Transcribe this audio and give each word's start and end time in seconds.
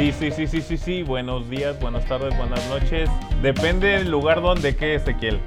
Sí, 0.00 0.12
sí, 0.12 0.30
sí, 0.30 0.46
sí, 0.46 0.62
sí, 0.62 0.76
sí. 0.78 1.02
Buenos 1.02 1.50
días, 1.50 1.78
buenas 1.78 2.06
tardes, 2.06 2.34
buenas 2.38 2.66
noches. 2.70 3.10
Depende 3.42 3.88
del 3.88 4.10
lugar 4.10 4.40
donde 4.40 4.74
quede 4.74 4.94
Ezequiel. 4.94 5.38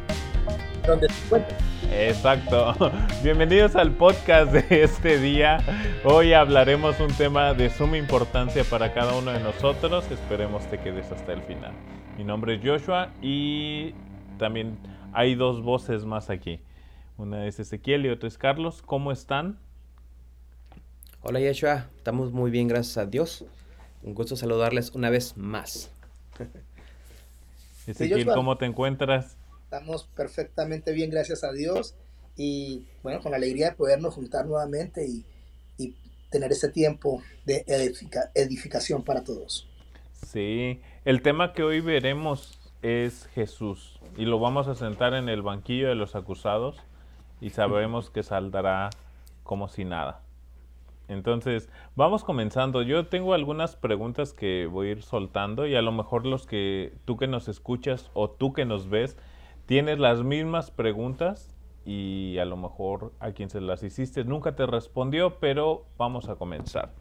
Donde 0.85 1.09
se 1.09 1.25
encuentre. 1.25 1.57
Exacto. 1.89 2.75
Bienvenidos 3.23 3.75
al 3.75 3.93
podcast 3.93 4.51
de 4.51 4.83
este 4.83 5.17
día. 5.17 5.57
Hoy 6.03 6.33
hablaremos 6.33 6.99
un 6.99 7.11
tema 7.13 7.55
de 7.55 7.71
suma 7.71 7.97
importancia 7.97 8.63
para 8.63 8.93
cada 8.93 9.17
uno 9.17 9.31
de 9.31 9.39
nosotros. 9.39 10.05
Esperemos 10.11 10.67
te 10.67 10.77
quedes 10.77 11.11
hasta 11.11 11.33
el 11.33 11.41
final. 11.41 11.71
Mi 12.15 12.23
nombre 12.23 12.53
es 12.53 12.61
Joshua 12.63 13.09
y 13.23 13.95
también 14.37 14.77
hay 15.13 15.33
dos 15.33 15.63
voces 15.63 16.05
más 16.05 16.29
aquí. 16.29 16.61
Una 17.17 17.47
es 17.47 17.59
Ezequiel 17.59 18.05
y 18.05 18.09
otra 18.09 18.27
es 18.27 18.37
Carlos. 18.37 18.83
¿Cómo 18.83 19.11
están? 19.11 19.57
Hola 21.23 21.39
Yeshua, 21.39 21.87
estamos 21.97 22.31
muy 22.31 22.51
bien, 22.51 22.67
gracias 22.67 22.99
a 22.99 23.07
Dios. 23.07 23.47
Un 24.03 24.13
gusto 24.13 24.35
saludarles 24.35 24.91
una 24.91 25.09
vez 25.09 25.37
más. 25.37 25.89
Ezequiel, 27.87 28.27
¿cómo 28.27 28.57
te 28.57 28.65
encuentras? 28.65 29.37
Estamos 29.63 30.03
perfectamente 30.15 30.91
bien, 30.91 31.09
gracias 31.09 31.43
a 31.43 31.51
Dios. 31.51 31.95
Y 32.35 32.85
bueno, 33.01 33.21
con 33.21 33.31
la 33.31 33.37
alegría 33.37 33.69
de 33.69 33.75
podernos 33.75 34.13
juntar 34.13 34.45
nuevamente 34.45 35.07
y, 35.07 35.25
tener 36.29 36.51
ese 36.51 36.69
tiempo 36.69 37.21
de 37.45 37.63
edificación 38.33 39.03
para 39.03 39.23
todos. 39.23 39.69
Sí, 40.25 40.81
el 41.05 41.21
tema 41.21 41.53
que 41.53 41.61
hoy 41.61 41.79
veremos 41.79 42.59
es 42.81 43.27
Jesús 43.35 43.99
y 44.17 44.25
lo 44.25 44.39
vamos 44.39 44.67
a 44.67 44.73
sentar 44.73 45.13
en 45.13 45.29
el 45.29 45.43
banquillo 45.43 45.89
de 45.89 45.93
los 45.93 46.15
acusados 46.15 46.77
y 47.39 47.51
sabemos 47.51 48.09
que 48.09 48.23
saldrá 48.23 48.89
como 49.43 49.67
si 49.67 49.85
nada. 49.85 50.22
Entonces, 51.07 51.69
vamos 51.95 52.23
comenzando. 52.23 52.81
Yo 52.81 53.07
tengo 53.07 53.33
algunas 53.33 53.75
preguntas 53.75 54.33
que 54.33 54.67
voy 54.67 54.87
a 54.87 54.91
ir 54.91 55.03
soltando 55.03 55.67
y 55.67 55.75
a 55.75 55.81
lo 55.81 55.91
mejor 55.91 56.25
los 56.25 56.45
que 56.45 56.93
tú 57.05 57.17
que 57.17 57.27
nos 57.27 57.47
escuchas 57.47 58.09
o 58.13 58.29
tú 58.29 58.53
que 58.53 58.65
nos 58.65 58.89
ves 58.89 59.17
tienes 59.65 59.99
las 59.99 60.23
mismas 60.23 60.71
preguntas 60.71 61.53
y 61.85 62.37
a 62.37 62.45
lo 62.45 62.57
mejor 62.57 63.13
a 63.19 63.31
quien 63.31 63.49
se 63.49 63.59
las 63.61 63.83
hiciste 63.83 64.23
nunca 64.23 64.55
te 64.55 64.65
respondió, 64.65 65.39
pero 65.39 65.85
vamos 65.97 66.29
a 66.29 66.35
comenzar. 66.35 66.93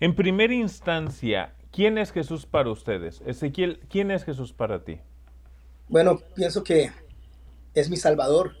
En 0.00 0.14
primera 0.14 0.54
instancia, 0.54 1.54
¿quién 1.70 1.96
es 1.96 2.12
Jesús 2.12 2.44
para 2.46 2.70
ustedes? 2.70 3.22
Ezequiel, 3.26 3.80
¿quién 3.88 4.10
es 4.10 4.24
Jesús 4.24 4.52
para 4.52 4.84
ti? 4.84 4.98
Bueno, 5.88 6.20
pienso 6.34 6.64
que 6.64 6.90
es 7.74 7.88
mi 7.88 7.96
Salvador, 7.96 8.52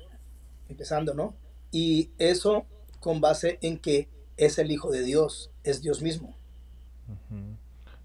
empezando, 0.68 1.14
¿no? 1.14 1.34
Y 1.70 2.10
eso 2.18 2.66
con 3.00 3.20
base 3.20 3.58
en 3.62 3.78
que 3.78 4.08
es 4.36 4.58
el 4.58 4.70
Hijo 4.70 4.90
de 4.90 5.02
Dios, 5.02 5.50
es 5.64 5.82
Dios 5.82 6.02
mismo. 6.02 6.36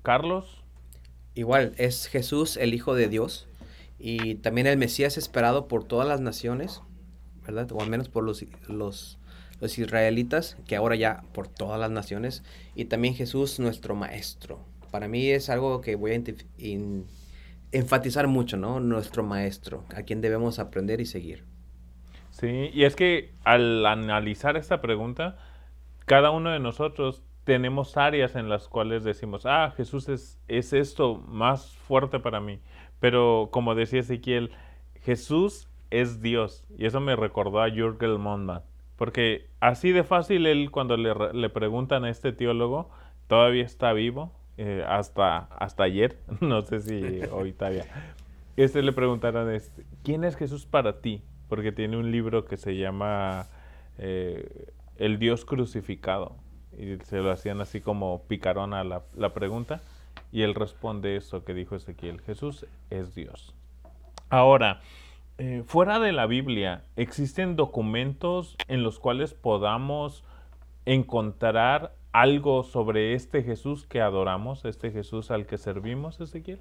Carlos. 0.04 0.64
Igual, 1.34 1.74
es 1.78 2.08
Jesús 2.08 2.58
el 2.58 2.74
Hijo 2.74 2.96
de 2.96 3.08
Dios 3.10 3.48
y 4.00 4.36
también 4.36 4.68
el 4.68 4.78
Mesías 4.78 5.18
esperado 5.18 5.68
por 5.68 5.84
todas 5.84 6.08
las 6.08 6.22
naciones, 6.22 6.82
¿verdad? 7.46 7.72
O 7.72 7.82
al 7.82 7.90
menos 7.90 8.10
por 8.10 8.24
los, 8.24 8.46
los, 8.68 9.18
israelitas, 9.78 10.58
que 10.68 10.76
ahora 10.76 10.96
ya 10.96 11.24
por 11.34 11.48
todas 11.48 11.80
las 11.80 11.92
naciones. 11.92 12.44
Y 12.76 12.86
también 12.86 13.16
Jesús 13.16 13.60
nuestro 13.60 13.96
Maestro. 13.96 14.60
Para 14.92 15.08
mí 15.08 15.30
es 15.30 15.50
algo 15.50 15.82
que 15.82 15.96
voy 15.96 16.14
a 16.14 16.22
enfatizar 17.72 18.28
mucho, 18.28 18.58
¿no? 18.58 18.80
Nuestro 18.80 19.24
Maestro, 19.24 19.84
a 19.96 20.04
quien 20.04 20.22
debemos 20.22 20.60
aprender 20.60 21.02
y 21.02 21.06
seguir. 21.06 21.44
Sí, 22.32 22.70
y 22.72 22.84
es 22.84 22.96
que 22.96 23.34
al 23.44 23.86
analizar 23.86 24.58
esta 24.58 24.80
pregunta, 24.80 25.38
cada 26.08 26.32
uno 26.32 26.52
de 26.52 26.60
nosotros 26.60 27.22
tenemos 27.44 27.98
áreas 27.98 28.36
en 28.36 28.48
las 28.48 28.70
cuales 28.70 29.04
decimos, 29.04 29.46
ah, 29.46 29.74
Jesús 29.76 30.08
es, 30.08 30.40
es 30.48 30.72
esto 30.72 31.16
más 31.28 31.76
fuerte 31.76 32.20
para 32.20 32.40
mí. 32.40 32.60
Pero 33.02 33.50
como 33.52 33.76
decía 33.76 34.00
Ezequiel, 34.00 34.52
Jesús 35.02 35.70
es 35.92 36.22
Dios. 36.22 36.66
Y 36.78 36.86
eso 36.86 37.02
me 37.02 37.18
recordó 37.18 37.62
a 37.62 37.70
Jürgen 37.70 38.22
Mondman. 38.22 38.62
Porque 38.96 39.48
así 39.60 39.92
de 39.92 40.06
fácil 40.06 40.48
él 40.48 40.72
cuando 40.72 40.96
le, 40.96 41.14
le 41.34 41.50
preguntan 41.50 42.06
a 42.06 42.10
este 42.10 42.32
teólogo, 42.32 42.90
todavía 43.28 43.64
está 43.64 43.92
vivo, 43.92 44.32
eh, 44.58 44.86
hasta, 44.88 45.40
hasta 45.58 45.84
ayer, 45.84 46.18
no 46.40 46.62
sé 46.62 46.80
si 46.80 47.20
hoy 47.32 47.52
todavía. 47.52 47.86
Este 48.56 48.82
le 48.82 48.94
preguntaron, 48.94 49.52
este, 49.52 49.86
¿quién 50.04 50.24
es 50.24 50.38
Jesús 50.38 50.66
para 50.66 51.02
ti? 51.02 51.22
Porque 51.50 51.74
tiene 51.74 51.98
un 51.98 52.12
libro 52.12 52.46
que 52.46 52.56
se 52.56 52.78
llama 52.78 53.48
eh, 53.98 54.70
el 55.00 55.20
Dios 55.20 55.46
crucificado. 55.46 56.36
Y 56.78 56.98
se 57.06 57.18
lo 57.18 57.32
hacían 57.32 57.62
así 57.62 57.82
como 57.82 58.24
picarona 58.28 58.84
la, 58.84 59.04
la 59.16 59.34
pregunta. 59.34 59.82
Y 60.32 60.44
él 60.44 60.56
responde 60.56 61.16
eso 61.16 61.44
que 61.44 61.54
dijo 61.54 61.76
Ezequiel. 61.76 62.22
Jesús 62.22 62.66
es 62.90 63.16
Dios. 63.16 63.56
Ahora, 64.30 64.82
eh, 65.38 65.64
fuera 65.66 66.00
de 66.00 66.12
la 66.12 66.26
Biblia, 66.26 66.84
¿existen 66.96 67.56
documentos 67.56 68.56
en 68.68 68.84
los 68.84 69.00
cuales 69.00 69.34
podamos 69.34 70.24
encontrar 70.86 71.96
algo 72.12 72.64
sobre 72.64 73.14
este 73.14 73.44
Jesús 73.44 73.86
que 73.86 74.02
adoramos, 74.02 74.66
este 74.66 74.92
Jesús 74.92 75.30
al 75.30 75.46
que 75.46 75.58
servimos, 75.58 76.20
Ezequiel? 76.20 76.60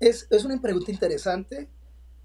Es, 0.00 0.26
es 0.30 0.44
una 0.44 0.60
pregunta 0.60 0.90
interesante, 0.90 1.68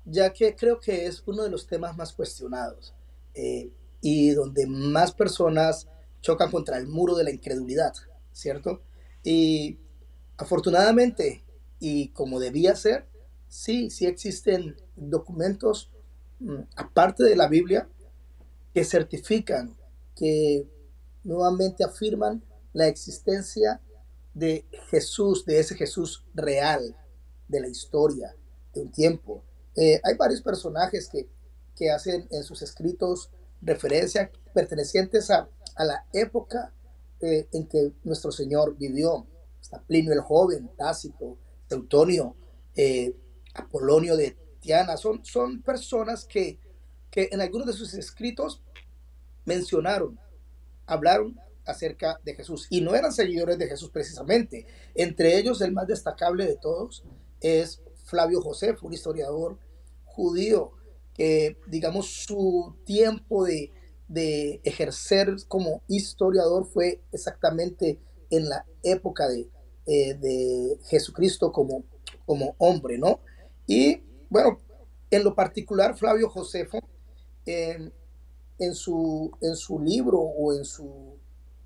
ya 0.06 0.34
que 0.34 0.56
creo 0.56 0.80
que 0.80 1.06
es 1.06 1.24
uno 1.28 1.44
de 1.44 1.52
los 1.52 1.68
temas 1.68 1.96
más 1.96 2.12
cuestionados. 2.12 2.96
Eh, 3.36 3.70
y 4.04 4.32
donde 4.32 4.68
más 4.68 5.14
personas 5.14 5.88
chocan 6.22 6.52
contra 6.52 6.78
el 6.78 6.88
muro 6.88 7.16
de 7.16 7.24
la 7.24 7.32
incredulidad, 7.32 7.94
¿cierto? 8.34 8.82
Y 9.24 9.80
afortunadamente, 10.36 11.46
y 11.80 12.10
como 12.10 12.42
debía 12.42 12.76
ser, 12.76 13.08
sí, 13.48 13.90
sí 13.90 14.06
existen 14.06 14.76
documentos, 14.98 15.90
mm, 16.42 16.64
aparte 16.76 17.24
de 17.24 17.38
la 17.38 17.48
Biblia, 17.48 17.88
que 18.74 18.84
certifican, 18.84 19.74
que 20.18 20.68
nuevamente 21.24 21.86
afirman 21.86 22.44
la 22.74 22.88
existencia 22.88 23.80
de 24.34 24.66
Jesús, 24.90 25.46
de 25.46 25.60
ese 25.60 25.76
Jesús 25.76 26.26
real, 26.34 26.98
de 27.48 27.62
la 27.62 27.70
historia, 27.70 28.36
de 28.74 28.82
un 28.82 28.92
tiempo. 28.92 29.46
Eh, 29.78 30.02
hay 30.04 30.18
varios 30.18 30.42
personajes 30.42 31.08
que, 31.08 31.30
que 31.74 31.90
hacen 31.90 32.28
en 32.32 32.44
sus 32.44 32.62
escritos 32.62 33.30
referencia 33.64 34.32
pertenecientes 34.54 35.30
a, 35.32 35.50
la 35.80 36.06
época 36.14 36.74
eh, 37.20 37.48
en 37.52 37.68
que 37.68 37.94
nuestro 38.04 38.32
Señor 38.32 38.78
vivió. 38.78 39.26
Está 39.60 39.82
Plinio 39.82 40.14
el 40.14 40.22
Joven, 40.22 40.70
Tácito, 40.78 41.38
Teutonio, 41.68 42.36
eh, 42.76 43.16
Apolonio 43.56 44.16
de 44.16 44.38
Tiana. 44.60 44.98
Son, 44.98 45.24
son 45.26 45.62
personas 45.62 46.26
que, 46.26 46.60
que 47.10 47.30
en 47.32 47.42
algunos 47.42 47.68
de 47.68 47.74
sus 47.74 47.94
escritos 47.94 48.62
mencionaron, 49.46 50.20
hablaron 50.86 51.40
acerca 51.66 52.20
de 52.24 52.36
Jesús 52.36 52.68
y 52.70 52.82
no 52.82 52.94
eran 52.94 53.14
seguidores 53.14 53.58
de 53.58 53.68
Jesús 53.68 53.90
precisamente. 53.90 54.68
Entre 54.94 55.38
ellos 55.38 55.62
el 55.62 55.72
más 55.72 55.88
destacable 55.88 56.46
de 56.46 56.58
todos 56.58 57.04
es 57.40 57.82
Flavio 58.06 58.42
José, 58.42 58.76
un 58.82 58.94
historiador 58.94 59.58
judío 60.06 60.74
que, 61.14 61.58
digamos, 61.68 62.26
su 62.26 62.76
tiempo 62.86 63.46
de, 63.46 63.72
ejercer 64.64 65.36
como 65.48 65.82
historiador 65.88 66.68
fue 66.68 67.02
exactamente 67.12 68.00
en 68.30 68.48
la 68.48 68.64
época 68.84 69.28
de, 69.28 69.50
eh, 69.88 70.78
Jesucristo 70.86 71.52
como, 71.52 71.84
como 72.26 72.54
hombre, 72.60 73.00
¿no? 73.00 73.22
Y 73.66 74.04
bueno, 74.30 74.60
en 75.10 75.24
lo 75.24 75.34
particular, 75.34 75.98
Flavio 75.98 76.30
Josefo, 76.30 76.80
en, 77.46 77.92
su, 78.74 79.32
en 79.42 79.56
su 79.56 79.80
libro 79.80 80.20
o 80.20 80.54
en 80.54 80.66
su, 80.66 81.18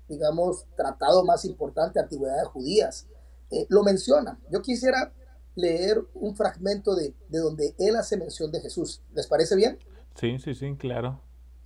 digamos, 0.08 0.66
tratado 0.76 1.24
más 1.24 1.44
importante, 1.44 2.00
Antigüedades 2.00 2.48
Judías, 2.48 3.06
eh, 3.50 3.66
lo 3.68 3.82
menciona. 3.82 4.38
Yo 4.50 4.60
quisiera 4.62 5.12
leer 5.58 6.00
un 6.14 6.36
fragmento 6.36 6.94
de, 6.94 7.14
donde 7.28 7.74
él 7.78 7.96
hace 7.96 8.16
mención 8.16 8.52
de 8.52 8.60
Jesús. 8.60 9.02
¿Les 9.12 9.26
parece 9.26 9.56
bien? 9.56 9.76
Sí, 10.14 10.38
sí, 10.38 10.54
sí, 10.54 10.76
claro. 10.76 11.20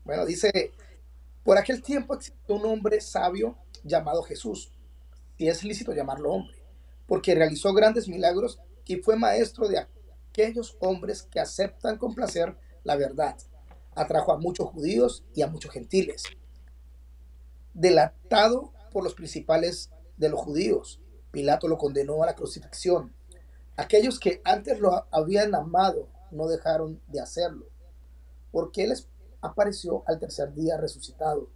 Bueno, 0.05 0.25
dice, 0.25 0.73
por 1.45 1.59
aquel 1.59 1.83
tiempo 1.83 2.15
existió 2.15 2.55
un 2.55 2.65
hombre 2.65 3.03
sabio 3.03 3.59
llamado 3.85 4.23
Jesús, 4.23 4.73
si 5.37 5.47
es 5.47 5.63
lícito 5.63 5.93
llamarlo 5.93 6.33
hombre, 6.33 6.57
porque 7.07 7.35
realizó 7.35 7.75
grandes 7.75 8.09
milagros 8.09 8.59
y 8.87 8.97
fue 8.97 9.17
maestro 9.17 9.69
de 9.69 9.87
aquellos 10.31 10.77
hombres 10.81 11.23
que 11.23 11.41
aceptan 11.41 11.99
con 11.99 12.15
placer 12.15 12.57
la 12.85 12.97
verdad. 12.97 13.37
Atrajo 13.95 14.33
a 14.33 14.39
muchos 14.39 14.71
judíos 14.71 15.23
y 15.35 15.43
a 15.43 15.49
muchos 15.49 15.71
gentiles. 15.71 16.25
Delatado 17.75 18.73
por 18.91 19.05
los 19.05 19.15
principales 19.15 19.91
de 20.17 20.31
los 20.31 20.41
judíos, 20.41 21.01
Pilato 21.31 21.69
lo 21.69 21.77
condenó 21.77 22.23
a 22.23 22.27
la 22.27 22.35
crucifixión 22.35 23.13
Aquellos 23.83 24.21
que 24.21 24.41
antes 24.45 24.79
lo 24.79 25.07
habían 25.11 25.57
amado 25.57 26.07
no 26.31 26.47
dejaron 26.47 27.03
de 27.09 27.21
hacerlo, 27.21 27.67
porque 28.53 28.85
Él 28.85 28.95
apareció 29.41 30.05
al 30.07 30.21
tercer 30.21 30.55
día 30.55 30.77
resucitado. 30.77 31.49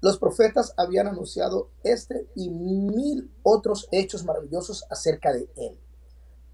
Los 0.00 0.18
profetas 0.18 0.72
habían 0.78 1.08
anunciado 1.08 1.72
este 1.82 2.26
y 2.34 2.48
mil 2.48 3.30
otros 3.42 3.86
hechos 3.92 4.24
maravillosos 4.24 4.86
acerca 4.88 5.30
de 5.34 5.46
él. 5.56 5.78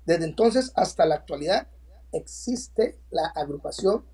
Desde 0.04 0.24
entonces 0.24 0.72
hasta 0.74 1.06
la 1.06 1.14
actualidad 1.14 1.68
existe 2.10 2.98
la 3.10 3.26
agrupación 3.26 4.04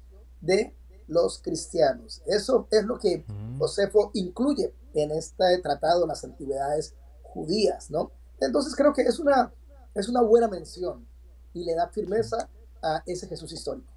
de 0.43 0.77
los 1.07 1.41
cristianos. 1.41 2.21
Eso 2.27 2.69
es 2.71 2.85
lo 2.85 2.99
que 2.99 3.25
Josefo 3.59 4.11
incluye 4.13 4.75
en 4.93 5.13
este 5.13 5.59
tratado 5.63 6.07
las 6.07 6.25
antigüedades 6.25 6.95
judías, 7.23 7.91
¿no? 7.91 8.13
Entonces 8.39 8.77
creo 8.77 8.93
que 8.93 9.03
es 9.03 9.19
una, 9.19 9.51
es 10.01 10.09
una 10.09 10.23
buena 10.23 10.49
mención 10.49 11.07
y 11.55 11.65
le 11.65 11.75
da 11.75 11.89
firmeza 11.89 12.49
a 12.83 13.03
ese 13.07 13.27
Jesús 13.27 13.53
histórico. 13.53 13.93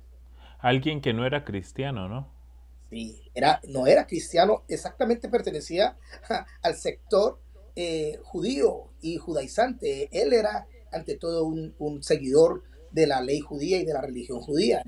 Alguien 0.59 1.01
que 1.01 1.13
no 1.13 1.25
era 1.25 1.43
cristiano, 1.43 2.07
¿no? 2.07 2.29
Sí, 2.89 3.21
era, 3.33 3.61
no 3.67 3.87
era 3.87 4.05
cristiano, 4.05 4.63
exactamente 4.67 5.29
pertenecía 5.29 5.97
al 6.61 6.75
sector 6.75 7.39
eh, 7.75 8.19
judío 8.23 8.89
y 9.01 9.17
judaizante. 9.17 10.09
Él 10.11 10.33
era 10.33 10.67
ante 10.91 11.15
todo 11.15 11.45
un, 11.45 11.73
un, 11.79 12.03
seguidor 12.03 12.63
de 12.91 13.07
la 13.07 13.21
ley 13.21 13.39
judía 13.39 13.79
y 13.79 13.85
de 13.85 13.93
la 13.93 14.01
religión 14.01 14.41
judía. 14.41 14.83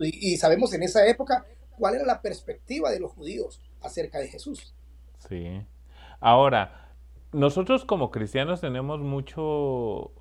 Y, 0.00 0.32
y, 0.32 0.36
sabemos 0.36 0.72
en 0.74 0.82
esa 0.82 1.06
época 1.06 1.46
cuál 1.78 1.94
era 1.94 2.04
la 2.04 2.20
perspectiva 2.20 2.90
de 2.90 2.98
los 2.98 3.12
judíos 3.12 3.60
acerca 3.80 4.18
de 4.18 4.26
Jesús. 4.26 4.74
Sí. 5.28 5.64
Ahora, 6.18 6.92
nosotros 7.32 7.84
como 7.84 8.10
cristianos 8.10 8.60
tenemos 8.60 9.00
mucho 9.00 10.12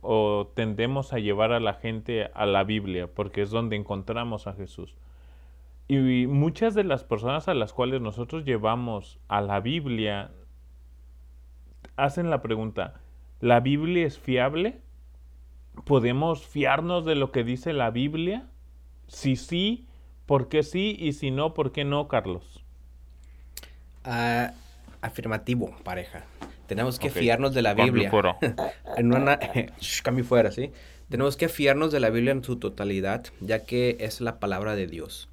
o 0.00 0.50
tendemos 0.54 1.12
a 1.12 1.18
llevar 1.18 1.52
a 1.52 1.60
la 1.60 1.74
gente 1.74 2.30
a 2.34 2.46
la 2.46 2.64
Biblia 2.64 3.06
porque 3.06 3.42
es 3.42 3.50
donde 3.50 3.76
encontramos 3.76 4.46
a 4.46 4.54
Jesús. 4.54 4.94
Y 5.88 6.26
muchas 6.26 6.74
de 6.74 6.84
las 6.84 7.04
personas 7.04 7.48
a 7.48 7.54
las 7.54 7.72
cuales 7.72 8.00
nosotros 8.00 8.44
llevamos 8.44 9.18
a 9.28 9.40
la 9.40 9.60
Biblia 9.60 10.30
hacen 11.96 12.30
la 12.30 12.40
pregunta, 12.40 12.94
¿la 13.40 13.60
Biblia 13.60 14.06
es 14.06 14.18
fiable? 14.18 14.80
¿Podemos 15.84 16.46
fiarnos 16.46 17.04
de 17.04 17.14
lo 17.14 17.32
que 17.32 17.44
dice 17.44 17.72
la 17.72 17.90
Biblia? 17.90 18.48
Si 19.06 19.36
sí, 19.36 19.86
¿por 20.26 20.48
qué 20.48 20.62
sí? 20.62 20.96
Y 20.98 21.12
si 21.12 21.30
no, 21.30 21.54
¿por 21.54 21.72
qué 21.72 21.84
no, 21.84 22.08
Carlos? 22.08 22.64
Ah, 24.04 24.52
afirmativo, 25.00 25.74
pareja. 25.84 26.24
Tenemos 26.66 26.98
que 26.98 27.10
fiarnos 27.10 27.54
de 27.54 27.62
la 27.62 27.74
Biblia. 27.74 28.10
Fuera. 28.10 28.36
en 28.96 29.12
una, 29.14 29.38
cambio 30.02 30.24
fuera, 30.24 30.50
¿sí? 30.50 30.72
Tenemos 31.08 31.36
que 31.36 31.48
fiarnos 31.48 31.92
de 31.92 32.00
la 32.00 32.10
Biblia 32.10 32.32
en 32.32 32.42
su 32.42 32.56
totalidad, 32.56 33.24
ya 33.40 33.64
que 33.64 33.96
es 34.00 34.20
la 34.20 34.38
palabra 34.38 34.74
de 34.74 34.86
Dios. 34.86 35.28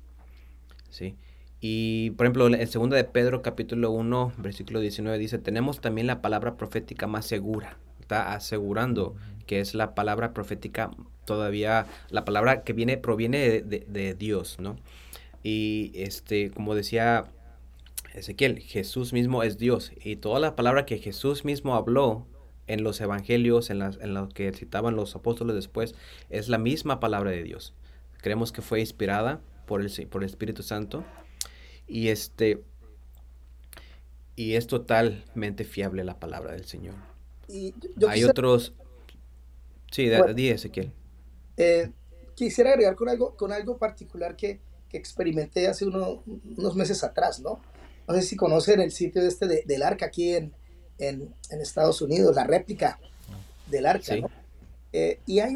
¿Sí? 0.89 1.15
Y, 1.61 2.11
por 2.11 2.25
ejemplo, 2.25 2.47
en 2.47 2.67
segunda 2.67 2.97
de 2.97 3.03
Pedro, 3.03 3.41
capítulo 3.41 3.91
1, 3.91 4.33
versículo 4.37 4.79
19, 4.79 5.17
dice, 5.17 5.37
tenemos 5.37 5.79
también 5.81 6.07
la 6.07 6.21
palabra 6.21 6.55
profética 6.55 7.07
más 7.07 7.25
segura. 7.25 7.77
Está 7.99 8.33
asegurando 8.33 9.15
que 9.45 9.59
es 9.59 9.73
la 9.73 9.95
palabra 9.95 10.33
profética 10.33 10.91
todavía, 11.25 11.85
la 12.09 12.25
palabra 12.25 12.63
que 12.63 12.73
viene, 12.73 12.97
proviene 12.97 13.61
de, 13.61 13.85
de 13.87 14.13
Dios, 14.15 14.57
¿no? 14.59 14.77
Y, 15.43 15.91
este, 15.95 16.51
como 16.51 16.75
decía 16.75 17.25
Ezequiel, 18.19 18.59
Jesús 18.59 19.13
mismo 19.13 19.43
es 19.43 19.57
Dios 19.57 19.91
y 20.03 20.17
toda 20.17 20.39
la 20.39 20.55
palabra 20.55 20.85
que 20.85 20.97
Jesús 20.97 21.45
mismo 21.45 21.75
habló 21.75 22.27
en 22.67 22.83
los 22.83 23.01
evangelios, 23.01 23.69
en, 23.69 23.79
las, 23.79 23.97
en 23.97 24.13
lo 24.13 24.29
que 24.29 24.51
citaban 24.53 24.95
los 24.95 25.15
apóstoles 25.15 25.55
después, 25.55 25.95
es 26.29 26.49
la 26.49 26.57
misma 26.57 26.99
palabra 26.99 27.31
de 27.31 27.43
Dios. 27.43 27.73
Creemos 28.21 28.51
que 28.51 28.61
fue 28.61 28.79
inspirada 28.79 29.41
por 29.65 29.81
el, 29.81 30.07
por 30.07 30.23
el 30.23 30.29
Espíritu 30.29 30.61
Santo 30.61 31.03
y 31.87 32.09
este 32.09 32.63
y 34.35 34.55
es 34.55 34.67
totalmente 34.67 35.65
fiable 35.65 36.03
la 36.05 36.17
palabra 36.19 36.53
del 36.53 36.63
Señor. 36.63 36.95
Y 37.49 37.73
Hay 38.07 38.23
otros... 38.23 38.73
Sí, 39.91 40.09
di 40.33 40.49
Ezequiel. 40.49 40.93
Eh, 41.57 41.91
quisiera 42.35 42.69
agregar 42.69 42.95
con 42.95 43.09
algo, 43.09 43.35
con 43.35 43.51
algo 43.51 43.77
particular 43.77 44.37
que, 44.37 44.61
que 44.87 44.97
experimenté 44.97 45.67
hace 45.67 45.85
unos 45.85 46.75
meses 46.75 47.03
atrás, 47.03 47.41
¿no? 47.41 47.59
No 48.09 48.15
sé 48.15 48.23
si 48.23 48.35
conocen 48.35 48.81
el 48.81 48.91
sitio 48.91 49.21
este 49.21 49.63
del 49.65 49.83
arca 49.83 50.07
aquí 50.07 50.33
en, 50.33 50.51
en, 50.97 51.31
Estados 51.61 52.01
Unidos, 52.01 52.35
la 52.35 52.43
réplica 52.43 52.99
del 53.67 53.85
arca. 53.85 54.15
Eh, 54.91 55.19
y 55.27 55.39
hay 55.39 55.53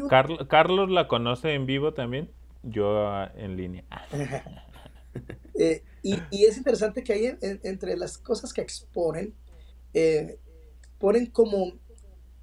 Carlos 0.48 0.88
la 0.88 1.08
conoce 1.08 1.54
en 1.54 1.66
vivo 1.66 1.94
también, 1.94 2.30
yo 2.62 3.08
ah, 3.08 3.32
en 3.36 3.56
línea. 3.56 3.84
Eh, 5.56 5.84
y, 6.02 6.44
es 6.44 6.56
interesante 6.56 7.04
que 7.04 7.12
hay 7.12 7.38
entre 7.40 7.96
las 7.96 8.18
cosas 8.18 8.52
que 8.52 8.60
exponen, 8.60 9.32
eh, 9.92 10.40
ponen 10.98 11.26
como, 11.26 11.74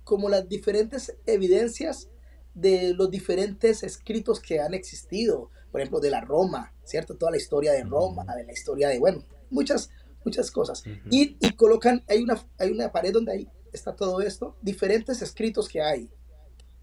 como 0.05 0.29
las 0.29 0.47
diferentes 0.47 1.17
evidencias 1.25 2.09
de 2.53 2.93
los 2.93 3.11
diferentes 3.11 3.83
escritos 3.83 4.39
que 4.39 4.61
han 4.61 4.73
existido, 4.73 5.49
por 5.69 5.81
ejemplo, 5.81 5.99
de 5.99 6.11
la 6.11 6.21
Roma, 6.21 6.73
¿cierto? 6.85 7.17
Toda 7.17 7.31
la 7.31 7.37
historia 7.37 7.73
de 7.73 7.83
Roma, 7.83 8.23
de 8.37 8.45
la 8.45 8.53
historia 8.53 8.87
de, 8.87 8.99
bueno, 8.99 9.25
muchas, 9.49 9.91
muchas 10.23 10.51
cosas. 10.51 10.83
y, 11.09 11.37
y, 11.39 11.55
colocan, 11.55 12.03
hay 12.07 12.21
una, 12.21 12.43
hay 12.57 12.71
una 12.71 12.91
pared 12.91 13.13
donde 13.13 13.31
ahí 13.31 13.49
está 13.71 13.95
todo 13.95 14.21
esto, 14.21 14.55
diferentes 14.61 15.21
escritos 15.21 15.67
que 15.67 15.81
hay, 15.81 16.09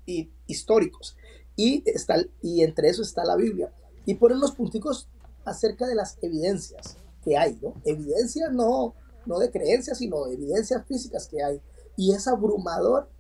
y 0.06 0.30
históricos. 0.46 1.16
Y, 1.54 1.82
está, 1.86 2.16
y 2.40 2.62
entre 2.62 2.88
eso 2.88 3.02
está 3.02 3.24
la 3.24 3.36
Biblia. 3.36 3.72
Y 4.06 4.14
ponen 4.14 4.40
los 4.40 4.52
punticos 4.52 5.08
acerca 5.44 5.86
de 5.86 5.94
las 5.94 6.18
evidencias 6.22 6.96
que 7.22 7.36
hay, 7.36 7.58
¿no? 7.60 7.74
Evidencias 7.84 8.52
no, 8.52 8.94
no 9.26 9.38
de 9.38 9.50
creencias, 9.50 9.98
sino 9.98 10.26
evidencias 10.28 10.86
físicas 10.86 11.28
que 11.28 11.42
hay. 11.42 11.60
Y 11.96 12.14
es 12.14 12.26
abrumador 12.26 13.10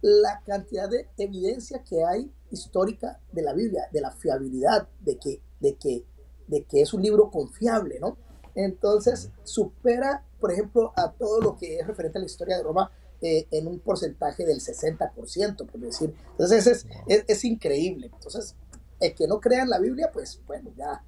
la 0.00 0.42
cantidad 0.44 0.88
de 0.88 1.08
evidencia 1.16 1.82
que 1.82 2.04
hay 2.04 2.30
histórica 2.50 3.20
de 3.32 3.42
la 3.42 3.52
Biblia, 3.52 3.88
de 3.92 4.00
la 4.00 4.12
fiabilidad, 4.12 4.88
de 5.00 5.18
que, 5.18 5.42
de 5.60 5.76
que, 5.76 6.04
de 6.46 6.64
que 6.64 6.82
es 6.82 6.94
un 6.94 7.02
libro 7.02 7.30
confiable, 7.30 7.98
¿no? 8.00 8.16
Entonces, 8.54 9.30
supera, 9.44 10.24
por 10.40 10.52
ejemplo, 10.52 10.92
a 10.96 11.12
todo 11.12 11.40
lo 11.40 11.56
que 11.56 11.78
es 11.78 11.86
referente 11.86 12.18
a 12.18 12.20
la 12.20 12.26
historia 12.26 12.56
de 12.56 12.62
Roma 12.62 12.90
eh, 13.20 13.46
en 13.50 13.66
un 13.66 13.80
porcentaje 13.80 14.44
del 14.46 14.60
60%, 14.60 15.66
por 15.66 15.80
decir. 15.80 16.14
Entonces, 16.32 16.66
es, 16.66 16.86
es, 17.08 17.24
es, 17.26 17.44
increíble. 17.44 18.10
Entonces, 18.12 18.54
el 19.00 19.14
que 19.14 19.26
no 19.26 19.40
crea 19.40 19.62
en 19.62 19.70
la 19.70 19.80
Biblia, 19.80 20.10
pues, 20.12 20.40
bueno, 20.46 20.70
ya. 20.76 21.02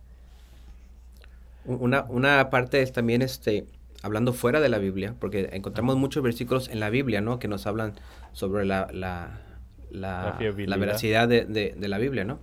Una, 1.65 2.05
una 2.05 2.51
parte 2.51 2.83
es 2.83 2.93
también, 2.93 3.23
este, 3.23 3.67
hablando 4.03 4.33
fuera 4.33 4.61
de 4.61 4.69
la 4.69 4.79
Biblia, 4.79 5.15
porque 5.21 5.51
encontramos 5.53 5.97
muchos 5.97 6.23
versículos 6.23 6.69
en 6.69 6.81
la 6.81 6.91
Biblia, 6.91 7.21
¿no? 7.21 7.39
Que 7.39 7.47
nos 7.47 7.67
hablan 7.67 7.95
sobre 8.33 8.65
la, 8.65 8.89
la, 8.93 9.43
la, 9.91 10.37
la 10.41 10.77
veracidad 10.77 11.29
de, 11.29 11.45
de, 11.45 11.75
de 11.77 11.89
la 11.89 11.99
Biblia, 11.99 12.25
¿no? 12.25 12.41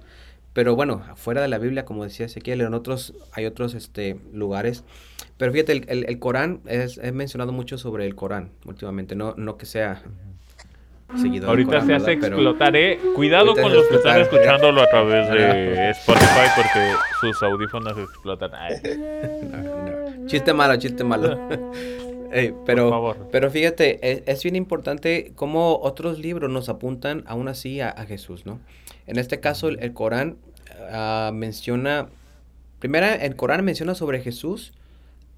Pero 0.57 0.75
bueno, 0.75 1.03
fuera 1.13 1.43
de 1.43 1.47
la 1.47 1.59
Biblia, 1.59 1.85
como 1.85 2.03
decía 2.03 2.25
Ezequiel, 2.25 2.61
en 2.61 2.73
otros, 2.73 3.13
hay 3.31 3.45
otros 3.45 3.75
este, 3.75 4.19
lugares. 4.33 4.83
Pero 5.37 5.51
fíjate, 5.51 5.71
el, 5.73 6.05
el, 6.09 6.17
Corán, 6.17 6.61
es, 6.65 6.97
he 6.97 7.11
mencionado 7.11 7.51
mucho 7.51 7.77
sobre 7.77 8.07
el 8.07 8.15
Corán 8.15 8.49
últimamente, 8.65 9.13
no, 9.13 9.35
no 9.37 9.55
que 9.55 9.67
sea 9.67 10.01
seguidor 11.15 11.49
Ahorita 11.49 11.81
se 11.81 11.93
hace 11.93 12.13
explotar, 12.13 12.75
eh. 12.75 12.99
Cuidado 13.13 13.53
con 13.53 13.71
los 13.71 13.85
que 13.85 13.97
están 13.97 14.19
escuchándolo 14.19 14.81
a 14.81 14.87
través 14.87 15.29
de 15.29 15.91
Spotify 15.91 16.49
porque 16.55 16.91
sus 17.21 17.43
audífonos 17.43 17.95
explotan. 17.95 18.49
Chiste 20.25 20.55
malo, 20.55 20.75
chiste 20.77 21.03
malo. 21.03 21.39
pero, 22.65 23.15
pero 23.31 23.51
fíjate, 23.51 24.11
es, 24.11 24.23
es, 24.25 24.43
bien 24.43 24.55
importante 24.55 25.31
cómo 25.35 25.79
otros 25.81 26.19
libros 26.19 26.49
nos 26.51 26.69
apuntan 26.69 27.23
aún 27.27 27.47
así 27.47 27.79
a, 27.81 27.89
a 27.89 28.05
Jesús, 28.05 28.45
¿no? 28.45 28.59
En 29.05 29.17
este 29.17 29.39
caso, 29.39 29.69
el, 29.69 29.93
Corán 29.93 30.37
uh, 30.91 31.31
menciona, 31.31 32.09
primera, 32.79 33.15
el 33.15 33.35
Corán 33.35 33.63
menciona 33.63 33.95
sobre 33.95 34.21
Jesús 34.21 34.73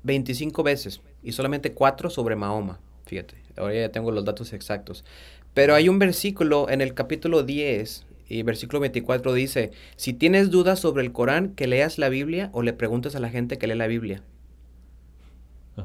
25 0.04 0.64
veces 0.64 1.02
y 1.24 1.32
solamente 1.34 1.74
4 1.74 2.10
sobre 2.10 2.36
Mahoma. 2.36 2.80
Fíjate, 3.06 3.36
ahora 3.58 3.76
ya 3.76 3.90
tengo 3.90 4.12
los 4.12 4.26
datos 4.26 4.54
exactos. 4.54 5.06
Pero 5.54 5.76
hay 5.76 5.90
un 5.90 6.00
versículo 6.00 6.70
en 6.70 6.82
el 6.82 6.94
capítulo 6.94 7.44
10 7.44 8.06
y 8.28 8.44
versículo 8.44 8.80
24 8.80 9.34
dice, 9.34 9.72
si 9.96 10.14
tienes 10.14 10.52
dudas 10.52 10.80
sobre 10.80 11.04
el 11.04 11.12
Corán, 11.12 11.56
que 11.56 11.68
leas 11.68 11.98
la 11.98 12.10
Biblia 12.10 12.50
o 12.54 12.62
le 12.62 12.74
preguntes 12.74 13.16
a 13.16 13.20
la 13.20 13.30
gente 13.30 13.58
que 13.58 13.68
lee 13.68 13.76
la 13.76 13.88
Biblia. 13.88 14.24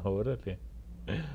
Órale. 0.03 0.57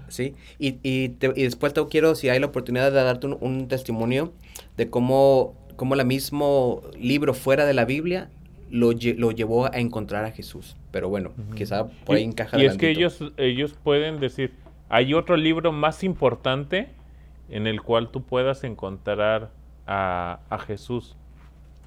Sí, 0.09 0.35
y, 0.59 0.79
y, 0.83 1.09
después 1.19 1.73
te 1.73 1.87
quiero, 1.89 2.15
si 2.15 2.29
hay 2.29 2.41
la 2.41 2.47
oportunidad 2.47 2.91
de 2.91 3.03
darte 3.03 3.27
un 3.29 3.69
testimonio 3.69 4.33
de 4.77 4.91
cómo 4.91 5.55
como 5.81 5.95
el 5.95 6.05
mismo 6.05 6.83
libro 6.99 7.33
fuera 7.33 7.65
de 7.65 7.73
la 7.73 7.87
Biblia 7.87 8.29
lo, 8.71 8.93
lo, 8.93 9.31
llevó 9.31 9.65
a 9.65 9.79
encontrar 9.79 10.27
a 10.27 10.31
Jesús. 10.31 10.77
Pero 10.91 11.09
bueno, 11.09 11.33
quizá 11.55 11.87
por 12.05 12.17
ahí 12.17 12.25
encaja. 12.25 12.61
Y 12.61 12.67
es 12.67 12.77
que 12.77 12.91
ellos, 12.91 13.25
ellos 13.39 13.75
pueden 13.83 14.21
decir, 14.21 14.53
hay 14.91 15.15
otro 15.15 15.39
libro 15.39 15.73
más 15.73 16.05
importante 16.05 16.89
en 17.49 17.67
el 17.67 17.81
cual 17.81 18.11
tú 18.11 18.23
puedas 18.25 18.63
encontrar 18.63 19.53
a, 19.87 20.41
a 20.51 20.59
Jesús. 20.59 21.17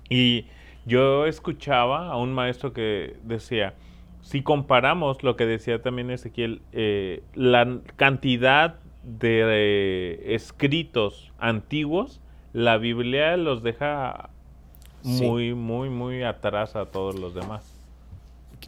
Y 0.10 0.48
yo 0.88 1.28
escuchaba 1.28 2.08
a 2.08 2.18
un 2.18 2.34
maestro 2.34 2.74
que 2.74 3.16
decía, 3.24 3.76
si 4.24 4.42
comparamos 4.42 5.22
lo 5.22 5.36
que 5.36 5.46
decía 5.46 5.82
también 5.82 6.10
Ezequiel, 6.10 6.62
eh, 6.72 7.22
la 7.36 7.80
cantidad 7.98 8.76
de 9.04 9.44
eh, 9.46 10.34
escritos 10.34 11.32
antiguos, 11.38 12.22
la 12.54 12.78
Biblia 12.78 13.36
los 13.38 13.64
deja 13.64 14.30
muy, 15.04 15.54
muy, 15.54 15.90
muy 15.90 16.24
atrás 16.24 16.76
a 16.76 16.86
todos 16.86 17.20
los 17.20 17.36
demás. 17.36 17.70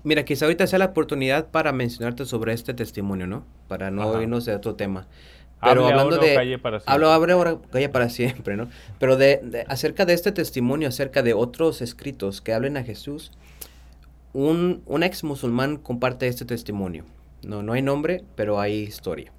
Mira, 0.04 0.26
quizá 0.26 0.46
ahorita 0.46 0.68
sea 0.68 0.78
la 0.80 0.86
oportunidad 0.86 1.48
para 1.48 1.72
mencionarte 1.72 2.26
sobre 2.26 2.52
este 2.52 2.74
testimonio, 2.74 3.26
¿no? 3.28 3.46
Para 3.70 3.92
no 3.92 4.22
irnos 4.22 4.44
de 4.46 4.56
otro 4.56 4.76
tema. 4.76 5.08
Pero 5.62 5.88
hablando 5.88 6.18
de 6.18 6.36
calle 6.36 6.60
para 6.60 6.80
siempre. 6.80 6.94
Hablo, 6.94 7.12
abre 7.12 7.34
ahora 7.34 7.58
calle 7.72 7.90
para 7.90 8.10
siempre, 8.10 8.58
¿no? 8.58 8.68
Pero 9.00 9.16
de, 9.16 9.66
acerca 9.70 10.06
de 10.06 10.14
este 10.14 10.34
testimonio, 10.34 10.90
acerca 10.90 11.24
de 11.24 11.34
otros 11.34 11.82
escritos 11.82 12.42
que 12.42 12.54
hablen 12.54 12.76
a 12.76 12.84
Jesús, 12.84 13.32
un, 14.36 15.04
ex 15.04 15.24
musulmán 15.24 15.78
comparte 15.78 16.28
este 16.28 16.46
testimonio. 16.46 17.06
No, 17.44 17.64
no 17.64 17.74
hay 17.74 17.82
nombre, 17.82 18.24
pero 18.36 18.60
hay 18.60 18.74
historia. 18.74 19.32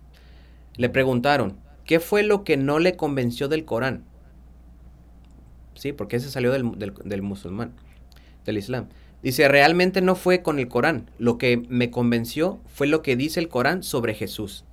Le 0.76 0.88
preguntaron, 0.88 1.58
¿qué 1.84 2.00
fue 2.00 2.22
lo 2.22 2.44
que 2.44 2.56
no 2.56 2.78
le 2.78 2.96
convenció 2.96 3.48
del 3.48 3.64
Corán? 3.64 4.04
Sí, 5.74 5.92
porque 5.92 6.16
ese 6.16 6.30
salió 6.30 6.50
del, 6.50 6.94
del 7.04 7.22
musulmán, 7.22 7.72
del 8.44 8.58
Islam. 8.58 8.88
Dice, 9.22 9.48
realmente 9.48 10.00
no 10.00 10.14
fue 10.14 10.42
con 10.42 10.58
el 10.58 10.68
Corán. 10.68 11.10
Lo 11.18 11.36
que 11.36 11.62
me 11.68 11.90
convenció 11.90 12.60
fue 12.66 12.86
lo 12.86 13.02
que 13.02 13.16
dice 13.16 13.40
el 13.40 13.48
Corán 13.48 13.82
sobre 13.82 14.14
Jesús. 14.14 14.64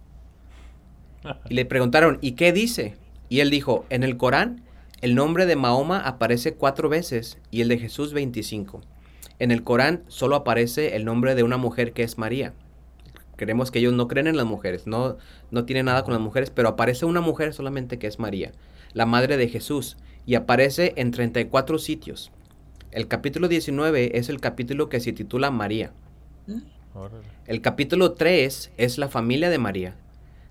Y 1.50 1.54
le 1.54 1.66
preguntaron, 1.66 2.20
¿y 2.22 2.34
qué 2.34 2.54
dice? 2.54 2.96
Y 3.30 3.40
él 3.40 3.50
dijo, 3.50 3.86
en 3.90 4.04
el 4.04 4.18
Corán 4.18 4.64
el 5.02 5.16
nombre 5.16 5.46
de 5.46 5.58
Mahoma 5.58 6.00
aparece 6.00 6.54
cuatro 6.54 6.88
veces 6.88 7.38
y 7.52 7.60
el 7.60 7.68
de 7.68 7.78
Jesús 7.78 8.14
25. 8.14 8.82
En 9.40 9.52
el 9.52 9.64
Corán 9.64 10.04
solo 10.08 10.36
aparece 10.36 10.96
el 10.96 11.06
nombre 11.06 11.36
de 11.36 11.44
una 11.44 11.58
mujer 11.58 11.94
que 11.94 12.04
es 12.04 12.18
María. 12.18 12.54
Creemos 13.36 13.72
que 13.72 13.80
ellos 13.80 13.94
no 13.94 14.08
creen 14.08 14.28
en 14.28 14.38
las 14.38 14.46
mujeres, 14.46 14.86
no, 14.86 15.18
no 15.50 15.66
tienen 15.66 15.86
nada 15.86 16.04
con 16.04 16.14
las 16.14 16.22
mujeres, 16.22 16.52
pero 16.52 16.70
aparece 16.70 17.06
una 17.06 17.20
mujer 17.20 17.54
solamente 17.54 17.98
que 17.98 18.08
es 18.08 18.20
María, 18.20 18.52
la 18.94 19.06
madre 19.06 19.38
de 19.38 19.50
Jesús, 19.50 19.98
y 20.26 20.36
aparece 20.36 20.94
en 20.98 21.12
34 21.12 21.80
sitios. 21.80 22.32
El 22.92 23.08
capítulo 23.08 23.48
19 23.48 24.18
es 24.18 24.30
el 24.30 24.40
capítulo 24.40 24.88
que 24.88 25.00
se 25.00 25.14
titula 25.14 25.50
María. 25.50 25.92
El 27.48 27.62
capítulo 27.62 28.14
3 28.14 28.72
es 28.78 28.98
la 29.00 29.10
familia 29.10 29.50
de 29.50 29.58
María. 29.58 29.96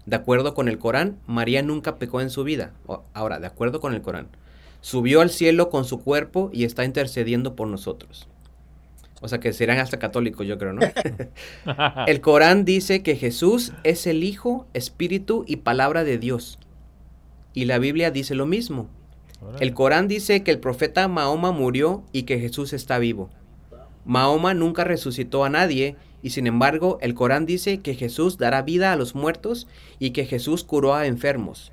De 0.07 0.17
acuerdo 0.17 0.55
con 0.55 0.69
el 0.69 0.79
Corán, 0.79 1.19
María 1.29 1.62
nunca 1.62 1.97
pecó 1.97 2.21
en 2.21 2.31
su 2.31 2.43
vida. 2.43 2.73
Ahora, 3.15 3.39
de 3.39 3.47
acuerdo 3.47 3.79
con 3.79 3.95
el 3.95 4.03
Corán, 4.03 4.27
subió 4.81 5.21
al 5.21 5.31
cielo 5.31 5.71
con 5.71 5.85
su 5.85 6.01
cuerpo 6.01 6.51
y 6.53 6.65
está 6.65 6.85
intercediendo 6.85 7.55
por 7.55 7.69
nosotros. 7.69 8.29
O 9.23 9.29
sea 9.29 9.38
que 9.38 9.52
serán 9.52 9.79
hasta 9.79 10.00
católicos, 10.00 10.47
yo 10.47 10.59
creo, 10.59 10.73
¿no? 10.73 10.83
el 12.09 12.21
Corán 12.21 12.64
dice 12.64 13.05
que 13.05 13.14
Jesús 13.14 13.73
es 13.85 14.09
el 14.09 14.25
Hijo, 14.25 14.67
Espíritu 14.75 15.45
y 15.47 15.57
Palabra 15.57 16.02
de 16.02 16.19
Dios. 16.19 16.59
Y 17.55 17.67
la 17.67 17.79
Biblia 17.79 18.11
dice 18.11 18.35
lo 18.35 18.47
mismo. 18.47 18.88
El 19.61 19.75
Corán 19.75 20.09
dice 20.09 20.43
que 20.43 20.50
el 20.50 20.59
profeta 20.59 21.07
Mahoma 21.07 21.52
murió 21.52 22.02
y 22.11 22.25
que 22.25 22.41
Jesús 22.41 22.73
está 22.73 22.99
vivo. 22.99 23.31
Mahoma 24.05 24.55
nunca 24.55 24.83
resucitó 24.83 25.45
a 25.45 25.49
nadie 25.49 25.95
y 26.21 26.31
sin 26.31 26.49
embargo 26.49 26.99
el 27.00 27.14
Corán 27.14 27.47
dice 27.47 27.79
que 27.79 27.95
Jesús 27.95 28.38
dará 28.38 28.62
vida 28.62 28.93
a 28.93 28.97
los 28.97 29.14
muertos 29.14 29.69
y 30.00 30.11
que 30.11 30.26
Jesús 30.26 30.64
curó 30.64 30.95
a 30.95 31.07
enfermos. 31.07 31.71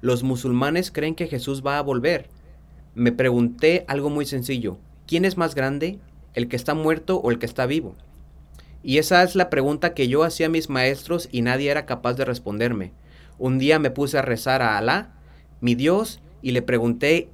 Los 0.00 0.22
musulmanes 0.22 0.92
creen 0.92 1.16
que 1.16 1.26
Jesús 1.26 1.64
va 1.66 1.78
a 1.78 1.82
volver. 1.82 2.28
Me 2.94 3.10
pregunté 3.10 3.84
algo 3.88 4.08
muy 4.08 4.24
sencillo. 4.24 4.78
¿Quién 5.08 5.24
es 5.24 5.36
más 5.36 5.56
grande, 5.56 5.98
el 6.34 6.48
que 6.48 6.56
está 6.56 6.74
muerto 6.74 7.18
o 7.18 7.30
el 7.30 7.38
que 7.38 7.46
está 7.46 7.66
vivo? 7.66 7.96
Y 8.82 8.98
esa 8.98 9.22
es 9.22 9.36
la 9.36 9.48
pregunta 9.50 9.94
que 9.94 10.08
yo 10.08 10.24
hacía 10.24 10.46
a 10.46 10.50
mis 10.50 10.68
maestros 10.68 11.28
y 11.30 11.42
nadie 11.42 11.70
era 11.70 11.86
capaz 11.86 12.14
de 12.14 12.24
responderme. 12.24 12.92
Un 13.38 13.58
día 13.58 13.78
me 13.78 13.90
puse 13.90 14.18
a 14.18 14.22
rezar 14.22 14.62
a 14.62 14.76
Alá, 14.76 15.12
mi 15.60 15.74
Dios, 15.74 16.20
y 16.42 16.50
le 16.50 16.62
pregunté 16.62 17.28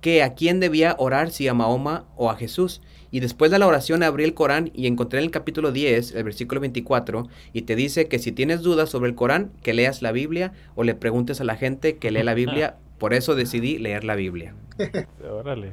que 0.00 0.22
a 0.22 0.34
quién 0.34 0.60
debía 0.60 0.94
orar, 0.98 1.30
si 1.30 1.48
a 1.48 1.54
Mahoma 1.54 2.04
o 2.16 2.30
a 2.30 2.36
Jesús. 2.36 2.80
Y 3.10 3.20
después 3.20 3.50
de 3.50 3.58
la 3.58 3.66
oración 3.66 4.02
abrí 4.02 4.24
el 4.24 4.34
Corán 4.34 4.70
y 4.74 4.86
encontré 4.86 5.18
en 5.18 5.24
el 5.24 5.30
capítulo 5.30 5.72
10, 5.72 6.14
el 6.14 6.24
versículo 6.24 6.60
24, 6.60 7.26
y 7.52 7.62
te 7.62 7.74
dice 7.74 8.06
que 8.06 8.18
si 8.18 8.32
tienes 8.32 8.60
dudas 8.60 8.90
sobre 8.90 9.08
el 9.08 9.16
Corán, 9.16 9.50
que 9.62 9.72
leas 9.72 10.02
la 10.02 10.12
Biblia 10.12 10.52
o 10.76 10.84
le 10.84 10.94
preguntes 10.94 11.40
a 11.40 11.44
la 11.44 11.56
gente 11.56 11.96
que 11.96 12.10
lee 12.10 12.22
la 12.22 12.34
Biblia. 12.34 12.76
Por 12.98 13.14
eso 13.14 13.34
decidí 13.34 13.78
leer 13.78 14.04
la 14.04 14.16
Biblia. 14.16 14.54
Órale. 15.30 15.72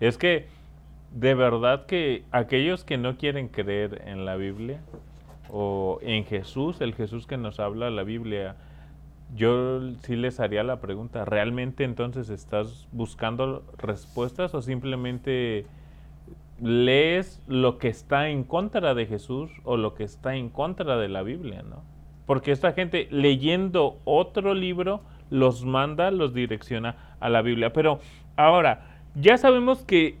Es 0.00 0.16
que 0.16 0.46
de 1.10 1.34
verdad 1.34 1.86
que 1.86 2.24
aquellos 2.30 2.84
que 2.84 2.98
no 2.98 3.16
quieren 3.16 3.48
creer 3.48 4.02
en 4.06 4.24
la 4.24 4.36
Biblia 4.36 4.80
o 5.50 5.98
en 6.02 6.24
Jesús, 6.24 6.80
el 6.80 6.94
Jesús 6.94 7.26
que 7.26 7.36
nos 7.36 7.60
habla 7.60 7.90
la 7.90 8.02
Biblia, 8.02 8.56
yo 9.34 9.80
sí 10.02 10.16
les 10.16 10.40
haría 10.40 10.62
la 10.62 10.80
pregunta, 10.80 11.24
¿realmente 11.24 11.84
entonces 11.84 12.30
estás 12.30 12.88
buscando 12.92 13.64
respuestas 13.78 14.54
o 14.54 14.62
simplemente 14.62 15.66
lees 16.60 17.40
lo 17.46 17.78
que 17.78 17.88
está 17.88 18.28
en 18.28 18.44
contra 18.44 18.94
de 18.94 19.06
Jesús 19.06 19.50
o 19.64 19.76
lo 19.76 19.94
que 19.94 20.04
está 20.04 20.34
en 20.34 20.48
contra 20.48 20.96
de 20.96 21.08
la 21.08 21.22
Biblia, 21.22 21.62
¿no? 21.62 21.82
Porque 22.26 22.52
esta 22.52 22.72
gente 22.72 23.08
leyendo 23.10 23.98
otro 24.04 24.54
libro 24.54 25.00
los 25.30 25.64
manda, 25.64 26.10
los 26.10 26.34
direcciona 26.34 27.16
a 27.20 27.28
la 27.28 27.42
Biblia. 27.42 27.72
Pero 27.72 28.00
ahora, 28.36 29.02
ya 29.14 29.38
sabemos 29.38 29.84
que 29.84 30.18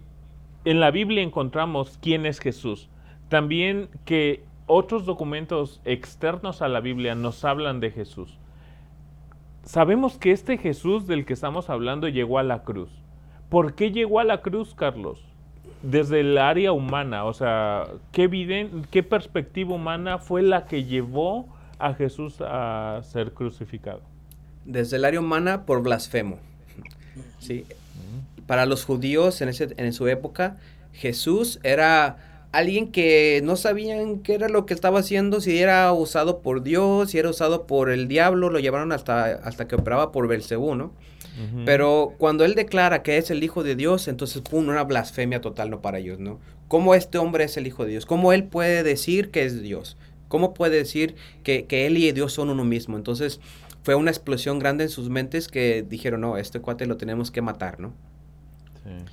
en 0.70 0.80
la 0.80 0.90
Biblia 0.90 1.22
encontramos 1.22 1.98
quién 2.02 2.26
es 2.26 2.40
Jesús. 2.40 2.90
También 3.30 3.88
que 4.04 4.44
otros 4.66 5.06
documentos 5.06 5.80
externos 5.86 6.60
a 6.60 6.68
la 6.68 6.80
Biblia 6.80 7.14
nos 7.14 7.42
hablan 7.46 7.80
de 7.80 7.90
Jesús. 7.90 8.36
Sabemos 9.64 10.18
que 10.18 10.30
este 10.30 10.58
Jesús 10.58 11.06
del 11.06 11.24
que 11.24 11.32
estamos 11.32 11.70
hablando 11.70 12.06
llegó 12.06 12.38
a 12.38 12.42
la 12.42 12.64
cruz. 12.64 12.90
¿Por 13.48 13.76
qué 13.76 13.92
llegó 13.92 14.20
a 14.20 14.24
la 14.24 14.42
cruz, 14.42 14.74
Carlos? 14.74 15.24
Desde 15.82 16.20
el 16.20 16.36
área 16.36 16.72
humana, 16.72 17.24
o 17.24 17.32
sea, 17.32 17.86
¿qué, 18.12 18.68
qué 18.90 19.02
perspectiva 19.02 19.74
humana 19.74 20.18
fue 20.18 20.42
la 20.42 20.66
que 20.66 20.84
llevó 20.84 21.48
a 21.78 21.94
Jesús 21.94 22.42
a 22.42 23.00
ser 23.04 23.32
crucificado? 23.32 24.02
Desde 24.66 24.98
el 24.98 25.06
área 25.06 25.20
humana 25.20 25.64
por 25.64 25.82
blasfemo. 25.82 26.38
Sí. 27.38 27.64
Para 28.48 28.66
los 28.66 28.84
judíos 28.84 29.40
en, 29.42 29.50
ese, 29.50 29.68
en 29.76 29.92
su 29.92 30.08
época, 30.08 30.56
Jesús 30.92 31.60
era 31.62 32.46
alguien 32.50 32.90
que 32.90 33.42
no 33.44 33.56
sabían 33.56 34.20
qué 34.20 34.34
era 34.34 34.48
lo 34.48 34.64
que 34.64 34.72
estaba 34.72 35.00
haciendo, 35.00 35.40
si 35.42 35.58
era 35.58 35.92
usado 35.92 36.40
por 36.40 36.62
Dios, 36.62 37.10
si 37.10 37.18
era 37.18 37.28
usado 37.28 37.66
por 37.66 37.90
el 37.90 38.08
diablo, 38.08 38.48
lo 38.48 38.58
llevaron 38.58 38.92
hasta, 38.92 39.26
hasta 39.26 39.68
que 39.68 39.76
operaba 39.76 40.12
por 40.12 40.26
Belcebú, 40.28 40.74
¿no? 40.74 40.92
Pero 41.64 42.14
cuando 42.18 42.44
él 42.44 42.56
declara 42.56 43.04
que 43.04 43.16
es 43.16 43.30
el 43.30 43.44
Hijo 43.44 43.62
de 43.62 43.76
Dios, 43.76 44.08
entonces, 44.08 44.42
pum, 44.42 44.68
una 44.68 44.82
blasfemia 44.82 45.40
total, 45.40 45.70
¿no? 45.70 45.80
Para 45.80 45.98
ellos, 45.98 46.18
¿no? 46.18 46.40
¿Cómo 46.66 46.96
este 46.96 47.18
hombre 47.18 47.44
es 47.44 47.56
el 47.56 47.68
Hijo 47.68 47.84
de 47.84 47.90
Dios? 47.90 48.06
¿Cómo 48.06 48.32
él 48.32 48.42
puede 48.42 48.82
decir 48.82 49.30
que 49.30 49.44
es 49.44 49.62
Dios? 49.62 49.96
¿Cómo 50.26 50.52
puede 50.52 50.78
decir 50.78 51.14
que, 51.44 51.66
que 51.66 51.86
él 51.86 51.96
y 51.96 52.10
Dios 52.10 52.32
son 52.32 52.50
uno 52.50 52.64
mismo? 52.64 52.96
Entonces, 52.96 53.38
fue 53.84 53.94
una 53.94 54.10
explosión 54.10 54.58
grande 54.58 54.82
en 54.84 54.90
sus 54.90 55.10
mentes 55.10 55.46
que 55.46 55.84
dijeron, 55.88 56.22
no, 56.22 56.38
este 56.38 56.58
cuate 56.58 56.86
lo 56.86 56.96
tenemos 56.96 57.30
que 57.30 57.40
matar, 57.40 57.78
¿no? 57.78 57.94
Sí. 58.88 59.04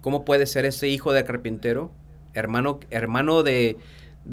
¿Cómo 0.00 0.24
puede 0.24 0.46
ser 0.46 0.64
ese 0.64 0.88
hijo 0.88 1.12
de 1.12 1.24
carpintero 1.24 1.90
hermano, 2.38 2.80
hermano 2.90 3.42
de, 3.42 3.76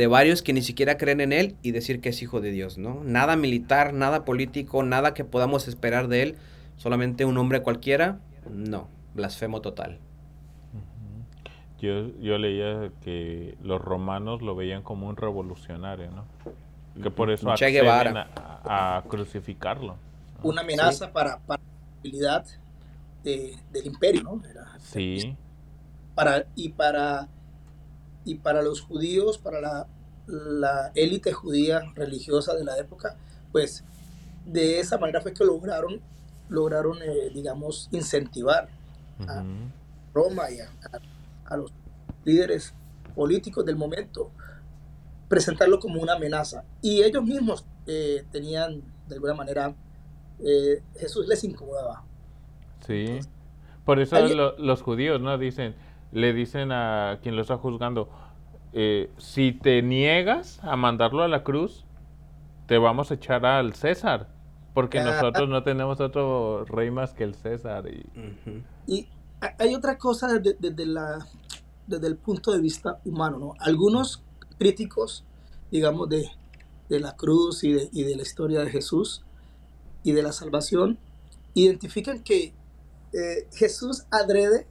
varios 0.09 0.41
que 0.41 0.53
ni 0.53 0.61
siquiera 0.61 0.97
creen 0.97 1.21
en 1.21 1.33
él 1.33 1.55
y 1.61 1.71
decir 1.71 2.01
que 2.01 2.09
es 2.09 2.21
hijo 2.21 2.41
de 2.41 2.51
Dios, 2.51 2.77
¿no? 2.77 3.01
Nada 3.03 3.35
militar, 3.35 3.93
nada 3.93 4.25
político, 4.25 4.83
nada 4.83 5.13
que 5.13 5.23
podamos 5.23 5.67
esperar 5.67 6.07
de 6.07 6.23
él, 6.23 6.35
solamente 6.77 7.25
un 7.25 7.37
hombre 7.37 7.61
cualquiera, 7.61 8.19
no, 8.49 8.87
blasfemo 9.13 9.61
total. 9.61 9.99
Yo, 11.79 12.09
yo 12.19 12.37
leía 12.37 12.89
que 13.01 13.57
los 13.61 13.81
romanos 13.81 14.41
lo 14.41 14.55
veían 14.55 14.81
como 14.81 15.07
un 15.07 15.17
revolucionario, 15.17 16.09
¿no? 16.11 16.25
Que 17.01 17.11
por 17.11 17.29
eso 17.29 17.51
acceden 17.51 18.15
a, 18.17 18.27
a, 18.63 19.03
crucificarlo. 19.03 19.97
Una 20.41 20.61
amenaza 20.61 21.11
para, 21.11 21.39
para, 21.39 21.61
la 22.03 22.43
del 23.25 23.85
imperio, 23.85 24.23
¿no? 24.23 24.41
sí. 24.79 25.35
Para, 26.13 26.45
y 26.55 26.69
para 26.69 27.27
y 28.25 28.35
para 28.35 28.61
los 28.61 28.81
judíos, 28.81 29.37
para 29.37 29.87
la, 30.27 30.91
élite 30.95 31.31
judía 31.31 31.83
religiosa 31.93 32.55
de 32.55 32.63
la 32.63 32.77
época, 32.77 33.15
pues 33.51 33.83
de 34.45 34.79
esa 34.79 34.97
manera 34.97 35.21
fue 35.21 35.33
que 35.33 35.45
lograron, 35.45 36.01
lograron 36.49 36.97
eh, 37.03 37.29
digamos, 37.33 37.87
incentivar 37.91 38.67
a 39.27 39.43
Roma 40.13 40.49
y 40.49 40.59
a, 40.59 41.57
los 41.57 41.71
líderes 42.25 42.73
políticos 43.15 43.63
del 43.65 43.75
momento, 43.75 44.31
presentarlo 45.29 45.79
como 45.79 46.01
una 46.01 46.13
amenaza. 46.13 46.63
Y 46.81 47.03
ellos 47.03 47.23
mismos 47.23 47.63
eh, 47.85 48.25
tenían, 48.31 48.81
de 49.07 49.15
alguna 49.15 49.35
manera, 49.35 49.75
eh, 50.39 50.81
Jesús 50.97 51.27
les 51.27 51.43
incomodaba. 51.43 52.03
Sí. 52.85 53.19
Por 53.85 53.99
eso 53.99 54.17
los 54.57 54.81
judíos, 54.81 55.21
¿no? 55.21 55.37
Dicen, 55.37 55.75
le 56.11 56.33
dicen 56.33 56.71
a 56.71 57.19
quien 57.21 57.35
lo 57.35 57.41
está 57.41 57.57
juzgando, 57.57 58.09
eh, 58.73 59.09
si 59.17 59.51
te 59.51 59.81
niegas 59.81 60.59
a 60.63 60.75
mandarlo 60.75 61.23
a 61.23 61.27
la 61.27 61.43
cruz, 61.43 61.85
te 62.67 62.77
vamos 62.77 63.11
a 63.11 63.15
echar 63.15 63.45
al 63.45 63.73
César, 63.75 64.27
porque 64.73 64.99
Ah. 64.99 65.03
nosotros 65.05 65.47
no 65.49 65.63
tenemos 65.63 65.99
otro 66.01 66.65
rey 66.65 66.89
más 66.91 67.13
que 67.13 67.23
el 67.23 67.35
César. 67.35 67.85
Y. 67.87 68.05
Y 68.87 69.07
ha- 69.41 69.55
hay 69.59 69.75
otra 69.75 69.97
cosa 69.97 70.27
desde, 70.39 70.57
desde 70.59 70.85
la, 70.87 71.25
desde 71.87 72.07
el 72.07 72.17
punto 72.17 72.51
de 72.51 72.59
vista 72.59 72.99
humano, 73.05 73.37
¿no? 73.37 73.53
Algunos 73.59 74.23
críticos, 74.57 75.23
digamos, 75.71 76.09
de, 76.09 76.27
de 76.89 76.99
la 76.99 77.15
cruz 77.15 77.63
y 77.63 77.73
de, 77.73 77.89
y 77.91 78.03
de 78.03 78.15
la 78.15 78.23
historia 78.23 78.61
de 78.61 78.71
Jesús 78.71 79.23
y 80.03 80.11
de 80.13 80.23
la 80.23 80.31
salvación, 80.31 80.97
identifican 81.53 82.23
que 82.23 82.53
eh, 83.15 83.47
Jesús 83.53 84.05
adrede 84.11 84.67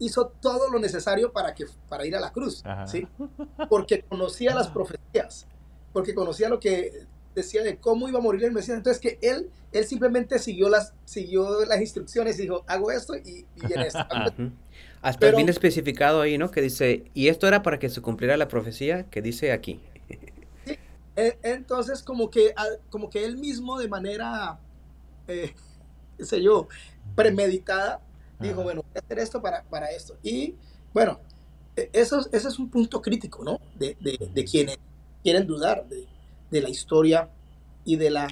hizo 0.00 0.26
todo 0.40 0.70
lo 0.70 0.78
necesario 0.80 1.32
para, 1.32 1.54
que, 1.54 1.66
para 1.88 2.04
ir 2.04 2.16
a 2.16 2.20
la 2.20 2.32
cruz, 2.32 2.62
Ajá. 2.64 2.86
¿sí? 2.86 3.06
Porque 3.68 4.02
conocía 4.02 4.54
las 4.54 4.68
profecías, 4.68 5.46
porque 5.92 6.14
conocía 6.14 6.48
lo 6.48 6.58
que 6.58 7.06
decía 7.34 7.62
de 7.62 7.76
cómo 7.78 8.08
iba 8.08 8.18
a 8.18 8.22
morir 8.22 8.44
el 8.44 8.52
Mesías. 8.52 8.76
Entonces 8.76 9.00
que 9.00 9.18
él, 9.22 9.50
él 9.72 9.84
simplemente 9.86 10.38
siguió 10.38 10.68
las, 10.68 10.92
siguió 11.04 11.64
las 11.64 11.80
instrucciones 11.80 12.38
y 12.38 12.42
dijo, 12.42 12.64
hago 12.66 12.90
esto 12.90 13.16
y, 13.16 13.46
y 13.56 13.66
viene 13.66 13.86
esto. 13.86 14.00
Hasta 15.02 15.20
Pero- 15.20 15.36
bien 15.36 15.48
especificado 15.48 16.20
ahí, 16.22 16.38
¿no? 16.38 16.50
Que 16.50 16.60
dice, 16.62 17.04
y 17.14 17.28
esto 17.28 17.46
era 17.46 17.62
para 17.62 17.78
que 17.78 17.88
se 17.88 18.00
cumpliera 18.00 18.36
la 18.36 18.48
profecía 18.48 19.04
que 19.10 19.20
dice 19.22 19.52
aquí. 19.52 19.80
E- 21.16 21.38
Entonces 21.42 22.02
como 22.02 22.30
que, 22.30 22.54
como 22.90 23.10
que 23.10 23.24
él 23.24 23.36
mismo 23.36 23.78
de 23.78 23.88
manera, 23.88 24.58
eh, 25.28 25.54
qué 26.16 26.24
sé 26.24 26.42
yo, 26.42 26.68
premeditada, 27.14 28.00
dijo, 28.38 28.62
bueno, 28.62 28.82
voy 28.82 28.92
a 28.96 29.00
hacer 29.00 29.18
esto 29.18 29.40
para, 29.42 29.62
para 29.64 29.90
esto. 29.90 30.18
Y 30.22 30.56
bueno, 30.92 31.20
e- 31.76 31.90
eso, 31.92 32.20
es- 32.20 32.28
ese 32.32 32.48
es 32.48 32.58
un 32.58 32.70
punto 32.70 33.00
crítico, 33.02 33.44
¿no? 33.44 33.58
De, 33.78 33.96
de, 34.00 34.30
de 34.32 34.44
quienes 34.44 34.78
quieren 35.22 35.46
dudar 35.46 35.86
de, 35.88 36.06
de 36.50 36.62
la 36.62 36.68
historia 36.70 37.30
y 37.84 37.96
de 37.96 38.10
la, 38.10 38.28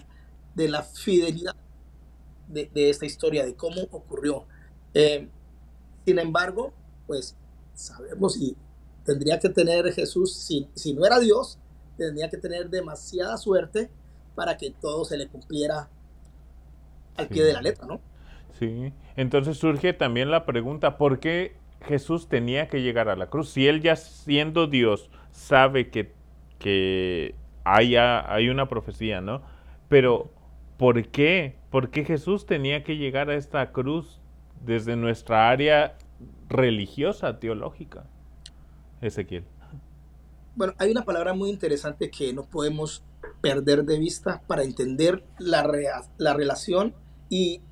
de 0.54 0.68
la 0.68 0.82
fidelidad 0.82 1.54
de, 2.48 2.70
de 2.72 2.90
esta 2.90 3.06
historia, 3.06 3.44
de 3.44 3.54
cómo 3.54 3.82
ocurrió. 3.90 4.46
Eh, 4.94 5.28
sin 6.04 6.18
embargo, 6.18 6.72
pues 7.06 7.36
sabemos 7.74 8.36
y 8.36 8.56
tendría 9.04 9.38
que 9.38 9.48
tener 9.48 9.92
Jesús, 9.92 10.34
si, 10.34 10.68
si 10.74 10.94
no 10.94 11.04
era 11.06 11.18
Dios, 11.20 11.58
tendría 11.96 12.28
que 12.30 12.36
tener 12.36 12.70
demasiada 12.70 13.36
suerte 13.36 13.90
para 14.34 14.56
que 14.56 14.70
todo 14.70 15.04
se 15.04 15.16
le 15.16 15.28
cumpliera 15.28 15.88
al 17.16 17.28
pie 17.30 17.42
Sí. 17.42 17.46
de 17.46 17.52
la 17.52 17.62
letra, 17.62 17.86
¿no? 17.86 18.02
Sí, 18.50 18.92
entonces 19.16 19.58
surge 19.58 19.92
también 19.92 20.30
la 20.30 20.44
pregunta, 20.46 20.98
¿por 20.98 21.20
qué 21.20 21.60
Jesús 21.80 22.28
tenía 22.28 22.68
que 22.68 22.82
llegar 22.82 23.08
a 23.08 23.16
la 23.16 23.28
cruz? 23.30 23.50
Si 23.50 23.66
él 23.66 23.80
ya 23.82 23.96
siendo 23.96 24.66
Dios 24.66 25.10
sabe 25.30 25.90
que, 25.90 26.14
que 26.58 27.34
hay, 27.64 27.96
una 28.48 28.68
profecía, 28.68 29.20
¿no? 29.20 29.42
Pero, 29.88 30.32
¿por 30.76 31.08
qué? 31.08 31.56
¿Por 31.70 31.90
qué 31.90 32.04
Jesús 32.04 32.46
tenía 32.46 32.84
que 32.84 32.96
llegar 32.96 33.30
a 33.30 33.34
esta 33.36 33.72
cruz 33.72 34.20
desde 34.60 34.96
nuestra 34.96 35.50
área 35.50 35.96
religiosa, 36.48 37.38
teológica? 37.40 38.04
Ezequiel. 39.00 39.44
Bueno, 40.54 40.74
hay 40.78 40.90
una 40.90 41.04
palabra 41.04 41.34
muy 41.34 41.50
interesante 41.50 42.10
que 42.10 42.32
no 42.32 42.44
podemos 42.44 43.04
perder 43.40 43.84
de 43.84 43.98
vista 43.98 44.42
para 44.46 44.62
entender 44.62 45.24
la, 45.38 45.66
la 46.18 46.34
relación 46.34 46.94
y 47.32 47.62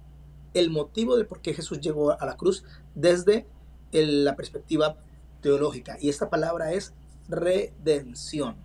el 0.55 0.71
motivo 0.71 1.19
de 1.19 1.27
por 1.27 1.43
qué 1.43 1.53
Jesús 1.53 1.83
llegó 1.83 2.19
a 2.19 2.25
la 2.25 2.39
cruz 2.39 2.65
desde 2.95 3.47
la 3.93 4.35
perspectiva 4.35 4.97
teológica. 5.43 5.99
Y 6.01 6.09
esta 6.09 6.31
palabra 6.31 6.73
es 6.73 6.95
redención. 7.29 8.57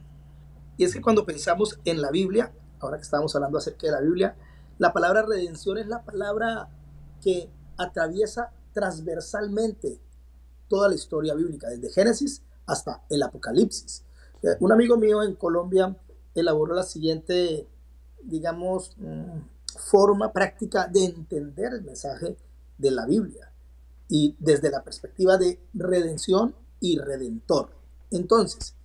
Y 0.77 0.85
es 0.85 0.93
que 0.93 1.01
cuando 1.01 1.25
pensamos 1.25 1.81
en 1.83 2.01
la 2.01 2.11
Biblia, 2.11 2.53
ahora 2.79 2.95
que 2.95 3.03
estamos 3.03 3.35
hablando 3.35 3.57
acerca 3.57 3.87
de 3.87 3.91
la 3.91 3.99
Biblia, 3.99 4.37
la 4.77 4.93
palabra 4.93 5.23
redención 5.23 5.77
es 5.77 5.87
la 5.87 6.05
palabra 6.05 6.69
que 7.21 7.49
atraviesa 7.75 8.53
transversalmente 8.71 9.99
toda 10.69 10.87
la 10.87 10.95
historia 10.95 11.35
bíblica, 11.35 11.67
desde 11.67 11.91
Génesis 11.91 12.41
hasta 12.67 13.03
el 13.09 13.21
Apocalipsis. 13.21 14.05
Eh, 14.43 14.55
Un 14.61 14.71
amigo 14.71 14.95
mío 14.95 15.23
en 15.23 15.35
Colombia 15.35 15.93
elaboró 16.33 16.73
la 16.73 16.83
siguiente, 16.83 17.67
digamos, 18.23 18.95
mm, 18.97 19.54
forma 19.77 20.31
práctica 20.31 20.87
de 20.87 21.05
entender 21.05 21.73
el 21.73 21.83
mensaje 21.83 22.37
de 22.77 22.91
la 22.91 23.05
Biblia 23.05 23.51
y 24.07 24.35
desde 24.39 24.69
la 24.69 24.83
perspectiva 24.83 25.37
de 25.37 25.59
redención 25.73 26.55
y 26.79 26.99
redentor. 26.99 27.69
Entonces, 28.11 28.75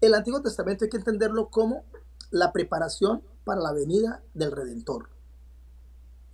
el 0.00 0.14
Antiguo 0.14 0.42
Testamento 0.42 0.84
hay 0.84 0.90
que 0.90 0.96
entenderlo 0.96 1.48
como 1.48 1.84
la 2.30 2.52
preparación 2.52 3.22
para 3.44 3.60
la 3.60 3.72
venida 3.72 4.22
del 4.34 4.52
Redentor. 4.52 5.08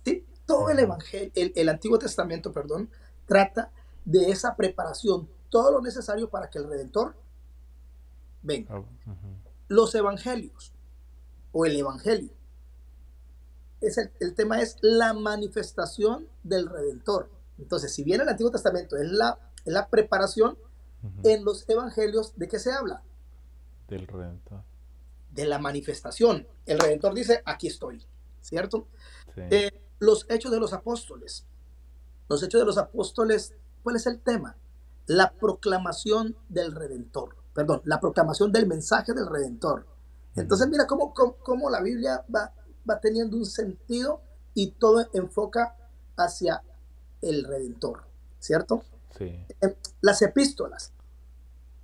¿Sí? 0.03 0.25
Todo 0.45 0.69
el 0.69 0.79
Evangelio, 0.79 1.31
el, 1.35 1.53
el 1.55 1.69
Antiguo 1.69 1.99
Testamento, 1.99 2.51
perdón, 2.51 2.89
trata 3.25 3.71
de 4.03 4.31
esa 4.31 4.55
preparación, 4.55 5.29
todo 5.49 5.71
lo 5.71 5.81
necesario 5.81 6.29
para 6.29 6.49
que 6.49 6.59
el 6.59 6.67
Redentor 6.67 7.15
venga. 8.41 8.79
Ujú. 8.79 8.87
Los 9.67 9.93
Evangelios 9.95 10.73
o 11.51 11.65
el 11.65 11.75
Evangelio. 11.75 12.31
Es 13.81 13.97
el, 13.97 14.11
el 14.19 14.35
tema 14.35 14.61
es 14.61 14.77
la 14.81 15.13
manifestación 15.13 16.27
del 16.43 16.69
Redentor. 16.69 17.29
Entonces, 17.57 17.93
si 17.93 18.03
bien 18.03 18.21
el 18.21 18.29
Antiguo 18.29 18.51
Testamento 18.51 18.95
es 18.95 19.09
la, 19.11 19.37
es 19.65 19.73
la 19.73 19.87
preparación, 19.89 20.57
en 21.23 21.43
los 21.43 21.67
Evangelios, 21.67 22.33
¿de 22.35 22.47
qué 22.47 22.59
se 22.59 22.71
habla? 22.71 23.03
Del 23.87 24.07
Redentor. 24.07 24.63
De 25.31 25.45
la 25.45 25.57
manifestación. 25.57 26.47
El 26.65 26.79
Redentor 26.79 27.13
dice, 27.13 27.41
aquí 27.45 27.67
estoy, 27.67 28.05
¿cierto? 28.41 28.87
Sí. 29.33 29.41
Eh, 29.49 29.71
los 29.99 30.25
hechos 30.29 30.51
de 30.51 30.59
los 30.59 30.73
apóstoles. 30.73 31.45
Los 32.29 32.43
hechos 32.43 32.61
de 32.61 32.65
los 32.65 32.77
apóstoles, 32.77 33.55
¿cuál 33.83 33.95
es 33.95 34.05
el 34.05 34.19
tema? 34.19 34.57
La 35.07 35.31
proclamación 35.31 36.35
del 36.49 36.73
Redentor. 36.73 37.35
Perdón, 37.53 37.81
la 37.85 37.99
proclamación 37.99 38.51
del 38.51 38.67
mensaje 38.67 39.13
del 39.13 39.27
Redentor. 39.27 39.87
Entonces, 40.35 40.67
mira 40.69 40.85
cómo, 40.87 41.13
cómo, 41.13 41.35
cómo 41.37 41.69
la 41.69 41.81
Biblia 41.81 42.23
va, 42.33 42.53
va 42.89 42.99
teniendo 42.99 43.37
un 43.37 43.45
sentido 43.45 44.21
y 44.53 44.71
todo 44.71 45.07
enfoca 45.13 45.75
hacia 46.17 46.63
el 47.21 47.43
Redentor, 47.43 48.03
¿cierto? 48.39 48.83
Sí. 49.17 49.45
Eh, 49.61 49.77
Las 50.01 50.21
epístolas. 50.21 50.93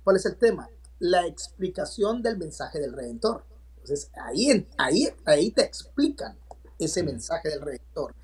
¿Cuál 0.04 0.16
es 0.16 0.26
el 0.26 0.36
tema? 0.36 0.68
La 0.98 1.26
explicación 1.26 2.22
del 2.22 2.38
mensaje 2.38 2.80
del 2.80 2.92
Redentor. 2.92 3.44
Entonces, 3.76 4.10
ahí, 4.14 4.66
ahí, 4.76 5.08
ahí 5.24 5.50
te 5.50 5.62
explican 5.62 6.36
ese 6.78 7.02
mensaje 7.02 7.48
del 7.48 7.62
Redentor. 7.62 8.14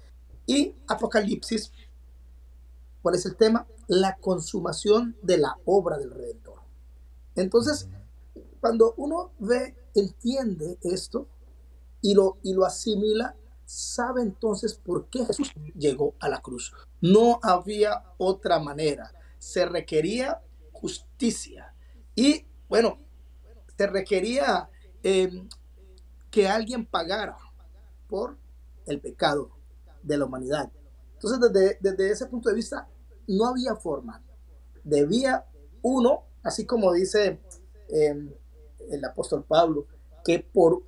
Y 0.46 0.74
Apocalipsis, 0.86 1.72
¿cuál 3.02 3.14
es 3.14 3.24
el 3.26 3.36
tema? 3.36 3.66
La 3.86 4.16
consumación 4.16 5.16
de 5.22 5.38
la 5.38 5.56
obra 5.64 5.98
del 5.98 6.10
Redentor. 6.10 6.60
Entonces, 7.36 7.88
cuando 8.60 8.94
uno 8.96 9.32
ve, 9.38 9.74
entiende 9.94 10.78
esto 10.82 11.28
y 12.04 12.12
lo, 12.12 12.36
y 12.42 12.52
lo 12.52 12.66
asimila, 12.66 13.34
sabe 13.64 14.20
entonces 14.20 14.74
por 14.74 15.08
qué 15.08 15.24
Jesús 15.24 15.50
llegó 15.74 16.14
a 16.20 16.28
la 16.28 16.42
cruz. 16.42 16.74
No 17.00 17.40
había 17.42 18.04
otra 18.18 18.58
manera. 18.58 19.10
Se 19.38 19.64
requería 19.64 20.42
justicia. 20.70 21.74
Y 22.14 22.44
bueno, 22.68 22.98
se 23.78 23.86
requería 23.86 24.68
eh, 25.02 25.48
que 26.30 26.46
alguien 26.46 26.84
pagara 26.84 27.38
por 28.06 28.36
el 28.84 29.00
pecado 29.00 29.52
de 30.02 30.18
la 30.18 30.26
humanidad. 30.26 30.70
Entonces, 31.14 31.40
desde, 31.40 31.78
desde 31.80 32.10
ese 32.10 32.26
punto 32.26 32.50
de 32.50 32.56
vista, 32.56 32.86
no 33.28 33.46
había 33.46 33.76
forma. 33.76 34.22
Debía 34.82 35.46
uno, 35.80 36.24
así 36.42 36.66
como 36.66 36.92
dice 36.92 37.40
eh, 37.88 38.38
el 38.90 39.04
apóstol 39.06 39.42
Pablo, 39.48 39.86
que 40.22 40.40
por 40.40 40.82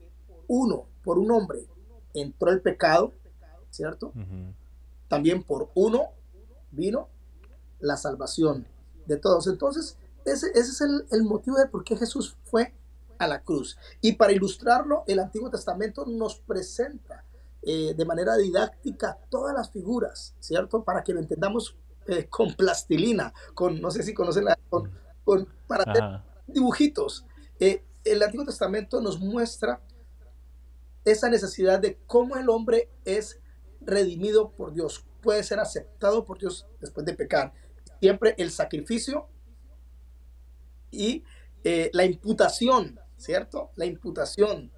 uno, 0.46 0.88
por 1.06 1.18
un 1.20 1.30
hombre, 1.30 1.60
entró 2.14 2.50
el 2.50 2.60
pecado, 2.60 3.12
¿cierto? 3.70 4.12
También 5.06 5.44
por 5.44 5.70
uno 5.74 6.08
vino 6.72 7.08
la 7.78 7.96
salvación 7.96 8.66
de 9.06 9.16
todos. 9.16 9.46
Entonces, 9.46 9.96
ese, 10.24 10.48
ese 10.50 10.70
es 10.72 10.80
el, 10.80 11.06
el 11.12 11.22
motivo 11.22 11.56
de 11.56 11.68
por 11.68 11.84
qué 11.84 11.96
Jesús 11.96 12.36
fue 12.42 12.74
a 13.18 13.28
la 13.28 13.40
cruz. 13.42 13.78
Y 14.00 14.14
para 14.14 14.32
ilustrarlo, 14.32 15.04
el 15.06 15.20
Antiguo 15.20 15.48
Testamento 15.48 16.04
nos 16.06 16.40
presenta 16.40 17.24
eh, 17.62 17.94
de 17.94 18.04
manera 18.04 18.36
didáctica 18.36 19.16
todas 19.30 19.54
las 19.54 19.70
figuras, 19.70 20.34
¿cierto? 20.40 20.82
Para 20.82 21.04
que 21.04 21.14
lo 21.14 21.20
entendamos 21.20 21.76
eh, 22.08 22.26
con 22.28 22.54
plastilina, 22.54 23.32
con, 23.54 23.80
no 23.80 23.90
sé 23.92 24.02
si 24.02 24.12
conocen 24.12 24.44
la, 24.46 24.58
con, 24.68 24.90
con- 25.24 25.46
para 25.68 25.84
hacer 25.84 26.02
dibujitos. 26.48 27.24
Eh, 27.60 27.84
el 28.04 28.22
Antiguo 28.22 28.44
Testamento 28.44 29.00
nos 29.00 29.20
muestra 29.20 29.80
esa 31.06 31.30
necesidad 31.30 31.78
de 31.80 31.98
cómo 32.06 32.36
el 32.36 32.50
hombre 32.50 32.90
es 33.04 33.40
redimido 33.80 34.50
por 34.50 34.74
Dios, 34.74 35.06
puede 35.22 35.42
ser 35.44 35.60
aceptado 35.60 36.24
por 36.24 36.38
Dios 36.38 36.66
después 36.80 37.06
de 37.06 37.14
pecar. 37.14 37.54
Siempre 38.00 38.34
el 38.38 38.50
sacrificio 38.50 39.28
y 40.90 41.24
eh, 41.64 41.90
la 41.94 42.04
imputación, 42.04 43.00
¿cierto? 43.16 43.70
La 43.76 43.86
imputación 43.86 44.70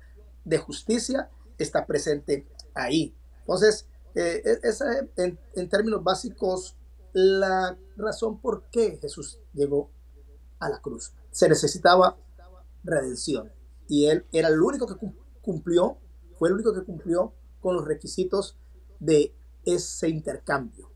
de 0.44 0.58
justicia 0.58 1.30
está 1.56 1.86
presente 1.86 2.46
ahí. 2.74 3.14
Entonces, 3.40 3.88
eh, 4.14 4.42
e, 4.44 5.22
en, 5.22 5.38
en 5.54 5.68
términos 5.68 6.04
básicos, 6.04 6.76
la 7.12 7.76
razón 7.96 8.40
por 8.40 8.64
qué 8.70 8.98
Jesús 9.00 9.40
llegó 9.54 9.90
a 10.58 10.68
la 10.68 10.80
cruz. 10.80 11.12
Se 11.30 11.48
necesitaba 11.48 12.18
redención 12.84 13.50
y 13.88 14.06
él 14.06 14.26
era 14.32 14.48
el 14.48 14.60
único 14.60 14.86
que 14.86 14.94
cumplió, 15.40 15.98
fue 16.38 16.48
el 16.48 16.54
único 16.54 16.74
que 16.74 16.82
cumplió 16.82 17.32
con 17.60 17.76
los 17.76 17.86
requisitos 17.86 18.56
de 19.00 19.32
ese 19.64 20.08
intercambio. 20.08 20.90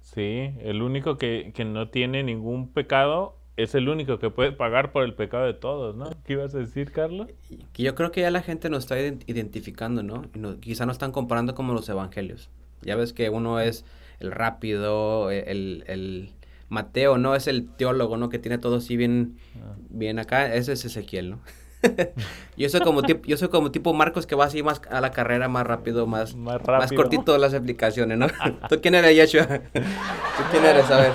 Sí, 0.00 0.54
el 0.58 0.82
único 0.82 1.18
que, 1.18 1.52
no 1.64 1.88
tiene 1.88 2.22
ningún 2.22 2.72
pecado 2.72 3.36
es 3.56 3.74
el 3.74 3.88
único 3.88 4.18
que 4.18 4.30
puede 4.30 4.52
pagar 4.52 4.90
por 4.90 5.04
el 5.04 5.14
pecado 5.14 5.44
de 5.44 5.54
todos, 5.54 5.94
¿no? 5.94 6.10
¿Qué 6.24 6.32
ibas 6.32 6.54
a 6.54 6.58
decir, 6.58 6.90
Carlos? 6.90 7.28
Que 7.72 7.82
yo 7.82 7.94
creo 7.94 8.10
que 8.10 8.22
ya 8.22 8.30
la 8.30 8.42
gente 8.42 8.70
nos 8.70 8.84
está 8.84 8.98
identificando, 8.98 10.02
¿no? 10.02 10.24
quizá 10.60 10.86
no 10.86 10.92
están 10.92 11.12
comparando 11.12 11.54
como 11.54 11.74
los 11.74 11.88
evangelios. 11.88 12.50
Ya 12.82 12.96
ves 12.96 13.12
que 13.12 13.28
uno 13.30 13.60
es 13.60 13.84
el 14.18 14.32
rápido, 14.32 15.30
el, 15.30 15.84
el 15.86 16.32
Mateo, 16.70 17.18
¿no? 17.18 17.34
Es 17.34 17.48
el 17.48 17.68
teólogo, 17.68 18.16
¿no? 18.16 18.30
Que 18.30 18.38
tiene 18.38 18.56
todo 18.56 18.76
así 18.76 18.96
bien, 18.96 19.36
ah. 19.56 19.76
bien 19.90 20.18
acá. 20.18 20.54
Ese 20.54 20.72
es 20.72 20.84
Ezequiel, 20.84 21.30
¿no? 21.30 21.40
yo 22.56 22.68
soy 22.68 22.80
como 22.80 23.02
tipo, 23.02 23.26
yo 23.26 23.36
soy 23.36 23.48
como 23.48 23.70
tipo 23.70 23.92
Marcos 23.94 24.26
que 24.26 24.34
va 24.34 24.44
así 24.44 24.62
más 24.62 24.80
a 24.90 25.00
la 25.00 25.10
carrera 25.12 25.48
más 25.48 25.66
rápido, 25.66 26.06
más, 26.06 26.34
más, 26.34 26.60
más 26.66 26.92
cortito 26.92 27.36
las 27.38 27.52
explicaciones, 27.52 28.18
¿no? 28.18 28.26
¿Tú 28.68 28.80
quién 28.80 28.94
eres, 28.94 29.16
Yeshua? 29.16 29.46
¿Tú 29.72 30.42
quién 30.50 30.64
eres? 30.64 30.90
A 30.90 31.00
ver. 31.00 31.12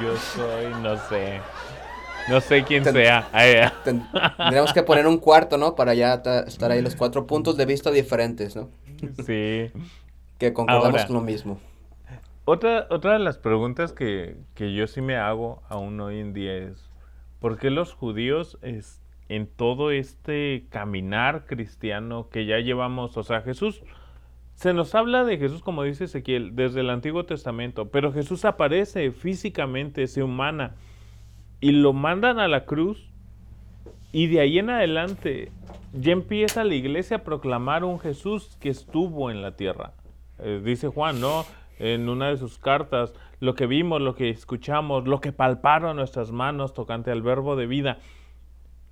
yo 0.00 0.16
soy, 0.16 0.82
no 0.82 0.96
sé. 1.08 1.40
No 2.28 2.40
sé 2.40 2.62
quién 2.62 2.84
sea. 2.84 3.26
Tenemos 4.36 4.72
que 4.72 4.82
poner 4.82 5.06
un 5.06 5.18
cuarto, 5.18 5.56
¿no? 5.56 5.74
Para 5.74 5.94
ya 5.94 6.22
estar 6.46 6.70
ahí 6.70 6.82
los 6.82 6.94
cuatro 6.94 7.26
puntos 7.26 7.56
de 7.56 7.64
vista 7.64 7.90
diferentes, 7.90 8.54
¿no? 8.54 8.68
Sí. 9.24 9.70
que 10.38 10.52
concordamos 10.52 11.06
con 11.06 11.16
lo 11.16 11.22
mismo. 11.22 11.58
Otra, 12.44 12.86
otra 12.90 13.12
de 13.14 13.18
las 13.18 13.36
preguntas 13.36 13.92
que, 13.92 14.36
que 14.54 14.72
yo 14.72 14.86
sí 14.86 15.02
me 15.02 15.16
hago 15.16 15.62
aún 15.68 16.00
hoy 16.00 16.18
en 16.18 16.32
día 16.32 16.54
es, 16.54 16.88
¿por 17.40 17.58
qué 17.58 17.68
los 17.68 17.92
judíos 17.92 18.58
es, 18.62 19.02
en 19.28 19.46
todo 19.46 19.90
este 19.90 20.66
caminar 20.70 21.46
cristiano 21.46 22.28
que 22.30 22.46
ya 22.46 22.58
llevamos, 22.58 23.16
o 23.16 23.22
sea, 23.22 23.42
Jesús, 23.42 23.82
se 24.54 24.72
nos 24.72 24.94
habla 24.94 25.24
de 25.24 25.38
Jesús, 25.38 25.62
como 25.62 25.84
dice 25.84 26.04
Ezequiel, 26.04 26.56
desde 26.56 26.80
el 26.80 26.90
Antiguo 26.90 27.24
Testamento, 27.24 27.90
pero 27.90 28.12
Jesús 28.12 28.44
aparece 28.44 29.12
físicamente, 29.12 30.06
se 30.06 30.22
humana, 30.22 30.74
y 31.60 31.72
lo 31.72 31.92
mandan 31.92 32.38
a 32.38 32.48
la 32.48 32.64
cruz, 32.64 33.10
y 34.10 34.26
de 34.26 34.40
ahí 34.40 34.58
en 34.58 34.70
adelante 34.70 35.52
ya 35.92 36.12
empieza 36.12 36.64
la 36.64 36.74
iglesia 36.74 37.18
a 37.18 37.24
proclamar 37.24 37.84
un 37.84 38.00
Jesús 38.00 38.56
que 38.60 38.68
estuvo 38.68 39.30
en 39.30 39.42
la 39.42 39.56
tierra. 39.56 39.92
Eh, 40.38 40.60
dice 40.64 40.88
Juan, 40.88 41.20
¿no? 41.20 41.44
En 41.78 42.08
una 42.08 42.28
de 42.28 42.36
sus 42.36 42.58
cartas, 42.58 43.14
lo 43.40 43.54
que 43.54 43.66
vimos, 43.66 44.00
lo 44.00 44.14
que 44.14 44.30
escuchamos, 44.30 45.06
lo 45.06 45.20
que 45.20 45.32
palparon 45.32 45.96
nuestras 45.96 46.32
manos 46.32 46.74
tocante 46.74 47.10
al 47.10 47.22
verbo 47.22 47.54
de 47.54 47.66
vida. 47.66 47.98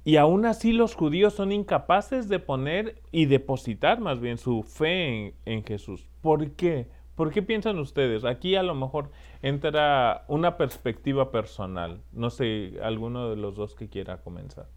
Y 0.06 0.18
aún 0.18 0.46
así 0.46 0.70
los 0.70 0.94
judíos 0.94 1.34
son 1.34 1.50
incapaces 1.50 2.28
de 2.28 2.38
poner 2.38 3.02
y 3.10 3.26
depositar 3.26 3.98
más 3.98 4.20
bien 4.20 4.38
su 4.38 4.62
fe 4.62 5.34
en, 5.44 5.64
Jesús. 5.64 6.08
¿Por 6.22 6.52
qué? 6.52 6.86
¿Por 7.16 7.32
qué 7.32 7.42
piensan 7.42 7.76
ustedes? 7.80 8.24
Aquí 8.24 8.54
a 8.54 8.62
lo 8.62 8.76
mejor 8.76 9.10
entra 9.42 10.24
una 10.28 10.56
perspectiva 10.58 11.32
personal. 11.32 12.02
No 12.12 12.30
sé, 12.30 12.74
alguno 12.84 13.30
de 13.30 13.34
los 13.34 13.56
dos 13.56 13.74
que 13.74 13.88
quiera 13.88 14.18
comenzar. 14.18 14.68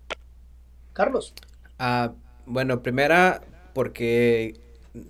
Carlos. 0.93 1.35
Ah, 1.77 2.13
bueno, 2.47 2.81
primera, 2.81 3.41
porque 3.75 4.59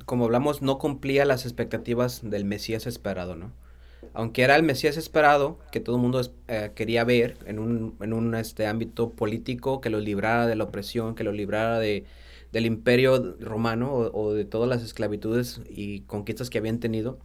como 0.03 0.25
hablamos, 0.25 0.61
no 0.61 0.79
cumplía 0.79 1.23
las 1.23 1.45
expectativas 1.45 2.29
del 2.29 2.43
Mesías 2.43 2.87
esperado, 2.87 3.37
¿no? 3.37 3.53
Aunque 4.13 4.43
era 4.43 4.55
el 4.55 4.63
Mesías 4.63 4.97
esperado, 4.97 5.59
que 5.71 5.79
todo 5.79 5.95
el 5.95 6.01
mundo 6.01 6.21
eh, 6.47 6.71
quería 6.75 7.03
ver 7.03 7.37
en 7.45 7.59
un, 7.59 7.95
en 8.01 8.13
un 8.13 8.35
este, 8.35 8.67
ámbito 8.67 9.11
político, 9.11 9.81
que 9.81 9.89
lo 9.89 9.99
librara 9.99 10.47
de 10.47 10.55
la 10.55 10.65
opresión, 10.65 11.15
que 11.15 11.23
lo 11.23 11.31
librara 11.31 11.79
de, 11.79 12.05
del 12.51 12.65
imperio 12.65 13.35
romano 13.39 13.93
o, 13.93 14.33
de 14.33 14.45
todas 14.45 14.67
las 14.67 14.83
esclavitudes 14.83 15.61
y 15.69 16.01
conquistas 16.01 16.49
que 16.49 16.57
habían 16.57 16.79
tenido, 16.79 17.19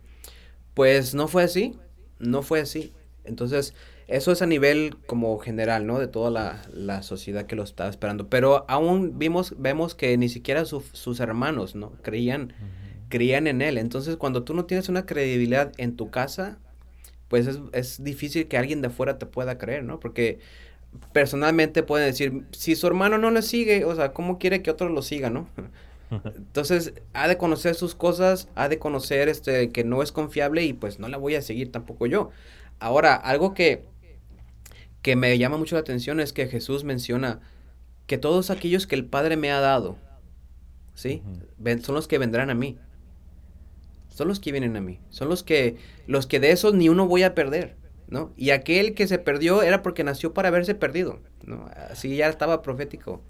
pues 0.75 1.15
no 1.15 1.29
fue 1.29 1.43
así, 1.45 1.75
no 2.19 2.43
fue 2.43 2.61
así. 2.61 2.93
Entonces, 3.25 3.75
eso 4.07 4.33
es 4.33 4.43
a 4.43 4.47
nivel 4.47 4.97
como 5.07 5.39
general, 5.39 5.87
¿no? 5.87 5.99
De 5.99 6.09
toda 6.09 6.31
la, 6.31 6.63
la 6.73 7.03
sociedad 7.03 7.47
que 7.47 7.57
lo 7.57 7.63
estaba 7.63 7.89
esperando. 7.89 8.29
Pero 8.29 8.67
aún 8.69 9.19
vimos, 9.19 9.55
vemos 9.59 9.95
que 9.95 10.17
ni 10.19 10.29
siquiera 10.29 10.65
sus 10.67 11.21
hermanos, 11.21 11.75
¿no? 11.75 11.93
Creían, 12.03 12.53
creían 13.09 13.47
en 13.47 13.63
él. 13.63 13.79
Entonces, 13.79 14.17
cuando 14.17 14.45
tú 14.45 14.53
no 14.53 14.67
tienes 14.67 14.91
una 14.91 15.07
credibilidad 15.07 15.73
en 15.79 15.97
tu 15.97 16.11
casa, 16.11 16.59
pues 17.35 17.49
es, 17.73 18.05
difícil 18.05 18.47
que 18.47 18.57
alguien 18.57 18.81
de 18.81 18.87
afuera 18.87 19.19
te 19.19 19.27
pueda 19.27 19.59
creer, 19.59 19.83
¿no? 19.83 19.99
Porque 19.99 20.39
personalmente 21.13 21.83
pueden 21.83 22.07
decir, 22.07 22.45
si 22.53 22.77
su 22.77 22.87
hermano 22.87 23.19
no 23.19 23.33
le 23.33 23.43
sigue, 23.43 23.85
o 23.85 23.93
sea, 23.97 24.13
¿cómo 24.13 24.39
quiere 24.39 24.63
que 24.63 24.71
otro 24.71 24.89
lo 24.89 25.03
siga, 25.03 25.31
no? 25.31 25.49
Entonces, 26.37 26.95
ha 27.13 27.27
de 27.27 27.37
conocer 27.37 27.75
sus 27.75 27.97
cosas, 27.97 28.47
ha 28.55 28.69
de 28.69 28.79
conocer 28.79 29.29
este 29.29 29.71
que 29.71 29.83
no 29.83 30.01
es 30.01 30.13
confiable 30.13 30.63
y 30.63 30.75
pues 30.75 31.01
no 31.01 31.09
la 31.09 31.17
voy 31.17 31.35
a 31.35 31.43
seguir 31.43 31.73
tampoco 31.73 32.07
yo. 32.07 32.31
Ahora, 32.79 33.17
algo 33.17 33.53
que, 33.53 33.83
que 35.03 35.17
me 35.17 35.37
llama 35.37 35.57
mucho 35.57 35.75
la 35.75 35.81
atención 35.81 36.21
es 36.21 36.33
que 36.33 36.47
Jesús 36.47 36.85
menciona 36.85 37.41
que 38.07 38.17
todos 38.17 38.51
aquellos 38.51 38.87
que 38.87 38.95
el 38.95 39.07
Padre 39.07 39.37
me 39.37 39.51
ha 39.51 39.59
dado, 39.59 39.97
¿sí? 40.95 41.21
Son 41.83 41.97
los 41.97 42.07
que 42.07 42.19
vendrán 42.19 42.51
a 42.51 42.55
mí 42.55 42.79
son 44.15 44.29
los 44.29 44.39
que 44.39 44.53
vienen 44.53 44.77
a 44.77 44.81
mí, 44.81 45.01
son 45.11 45.29
los 45.29 45.43
que, 45.43 45.77
los 46.07 46.29
que 46.29 46.39
de 46.39 46.53
esos 46.53 46.73
ni 46.73 46.89
uno 46.89 47.09
voy 47.09 47.25
a 47.25 47.35
perder, 47.35 47.75
¿no? 48.07 48.33
Y 48.37 48.51
aquel 48.51 48.95
que 48.95 49.09
se 49.09 49.19
perdió 49.19 49.63
era 49.63 49.83
porque 49.83 50.05
nació 50.05 50.33
para 50.33 50.49
haberse 50.49 50.77
perdido, 50.77 51.19
¿no? 51.45 51.69
Así 51.91 52.15
ya 52.15 52.29
estaba 52.29 52.63
profético. 52.63 53.21